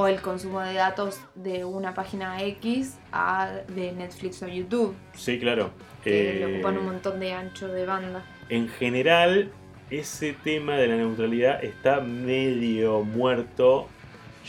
[0.00, 5.40] O el consumo de datos de una página X a de Netflix o YouTube, Sí,
[5.40, 5.70] claro.
[6.04, 8.22] que Eh, le ocupan un montón de ancho de banda.
[8.48, 9.50] en general,
[9.90, 13.88] ese tema de la neutralidad está medio muerto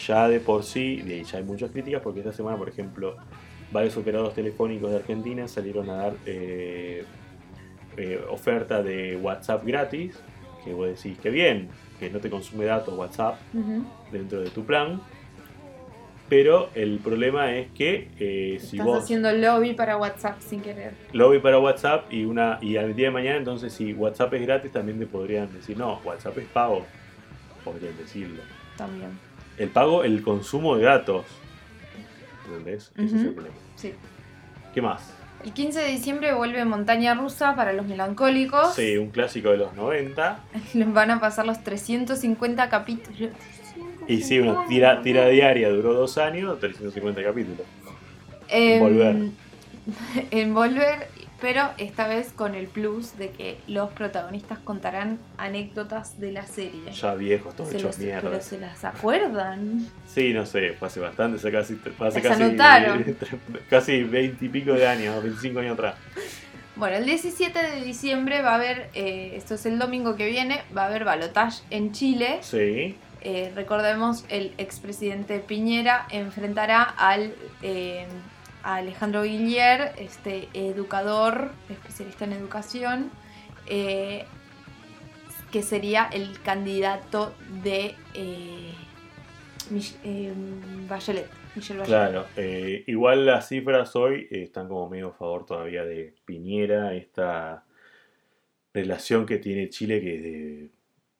[0.05, 1.01] ya de por sí.
[1.03, 3.15] Y ya hay muchas críticas porque esta semana, por ejemplo,
[3.71, 7.05] varios operadores telefónicos de Argentina salieron a dar eh,
[7.97, 10.15] eh, oferta de WhatsApp gratis.
[10.63, 11.69] Que vos decís que bien,
[11.99, 13.39] que no te consume datos WhatsApp
[14.11, 15.01] dentro de tu plan.
[16.29, 20.93] Pero el problema es que eh, si Estás vos haciendo lobby para WhatsApp sin querer.
[21.13, 24.71] lobby para WhatsApp y una y al día de mañana entonces si WhatsApp es gratis
[24.71, 26.85] también te podrían decir no WhatsApp es pago
[27.65, 28.41] podrían decirlo
[28.77, 29.09] También.
[29.57, 31.25] el pago el consumo de datos
[32.45, 32.91] ¿entendés?
[32.95, 33.93] ese es el problema Sí.
[34.73, 35.13] ¿qué más?
[35.43, 38.75] El 15 de diciembre vuelve Montaña Rusa para los melancólicos.
[38.75, 40.39] sí un clásico de los 90
[40.73, 43.31] Les van a pasar los 350 capítulos.
[44.09, 47.65] Y sí una tira tira diaria duró dos años 350 capítulos
[48.49, 49.15] Em, Volver.
[50.31, 51.07] En Volver,
[51.41, 56.91] pero esta vez con el plus de que los protagonistas contarán anécdotas de la serie.
[56.91, 59.87] ya viejos todos hechos los- pero mierda se las acuerdan.
[60.07, 63.15] sí no sé fue hace bastante hace casi hace casi
[63.69, 65.95] casi 20 y pico de años 25 años atrás
[66.75, 70.61] Bueno, el 17 de diciembre va a haber, eh, esto es el domingo que viene,
[70.77, 72.39] va a haber balotage en Chile.
[72.41, 78.07] sí Eh, recordemos, el expresidente Piñera enfrentará al eh,
[78.63, 83.11] Alejandro Guillier, este educador, especialista en educación,
[83.67, 84.25] eh,
[85.51, 87.95] que sería el candidato de
[89.71, 89.95] Mich-.
[89.99, 90.33] Michelle
[90.87, 91.29] Bachelet.
[91.85, 92.25] Claro,
[92.85, 97.63] igual las cifras hoy están como medio a favor todavía de Piñera, esta
[98.73, 100.69] relación que tiene Chile que de-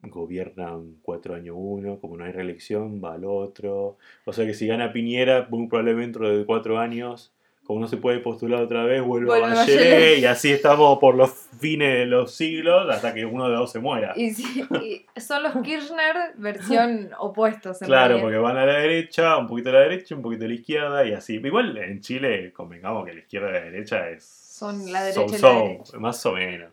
[0.01, 3.97] gobiernan cuatro años uno, como no hay reelección, va al otro.
[4.25, 7.33] O sea que si gana Piñera, muy probablemente dentro de cuatro años,
[7.65, 10.17] como no se puede postular otra vez, vuelve, a Bachelet.
[10.19, 11.29] Y así estamos por los
[11.59, 14.13] fines de los siglos hasta que uno de los dos se muera.
[14.15, 17.79] Y, sí, y son los Kirchner versión opuestos.
[17.83, 18.23] en Claro, realidad.
[18.23, 21.05] porque van a la derecha, un poquito a la derecha, un poquito a la izquierda
[21.05, 21.35] y así.
[21.35, 24.23] Igual en Chile, convengamos que la izquierda y la derecha es.
[24.23, 25.99] Son la derecha y la so-so, derecha.
[25.99, 26.69] Más o menos.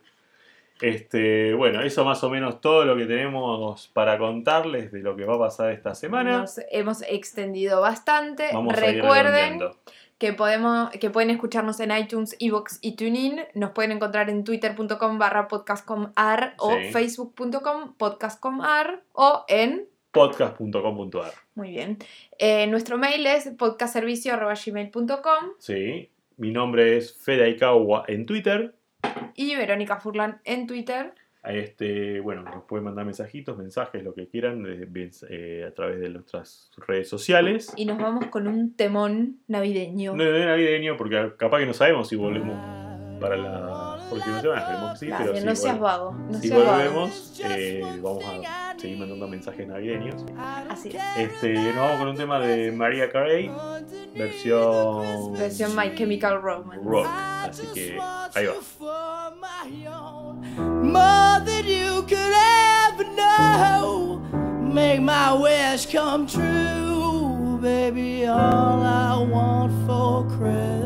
[0.80, 5.24] Este, bueno, eso más o menos todo lo que tenemos para contarles de lo que
[5.24, 6.38] va a pasar esta semana.
[6.38, 8.50] Nos hemos extendido bastante.
[8.52, 9.60] Vamos a ir Recuerden
[10.18, 13.40] que, podemos, que pueden escucharnos en iTunes, Evox y TuneIn.
[13.54, 16.90] Nos pueden encontrar en twitter.com barra podcastcomar o Sí.
[16.92, 19.88] facebook.com podcastcomar o en...
[20.12, 21.32] Podcast.com.ar.
[21.54, 21.98] Muy bien.
[22.38, 26.10] Eh, nuestro mail es podcastservicio.gmail.com Sí.
[26.38, 28.74] Mi nombre es Fede Aikawa en Twitter.
[29.34, 31.12] Y Verónica Furlan en Twitter.
[31.44, 36.72] Este, bueno, nos pueden mandar mensajitos, mensajes, lo que quieran, eh, a través de nuestras
[36.88, 37.72] redes sociales.
[37.76, 40.16] Y nos vamos con un temón navideño.
[40.16, 42.56] No de navideño, porque capaz que no sabemos si volvemos
[43.20, 46.12] para la próxima semana, esperemos que sí, Dale, pero si, no seas vol- vago.
[46.12, 46.72] No si seas vago.
[46.76, 50.26] volvemos, eh, vamos a seguir mandando mensajes navideños.
[50.36, 50.96] Así es.
[51.16, 53.50] Este, nos vamos con un tema de Maria Carey,
[54.16, 56.82] versión Versión My Chemical Romance.
[56.84, 57.06] rock.
[57.06, 57.98] Así que
[58.34, 58.54] ahí va.
[60.58, 62.34] More than you could
[62.88, 64.20] ever know.
[64.62, 68.26] Make my wish come true, baby.
[68.26, 70.85] All I want for Christmas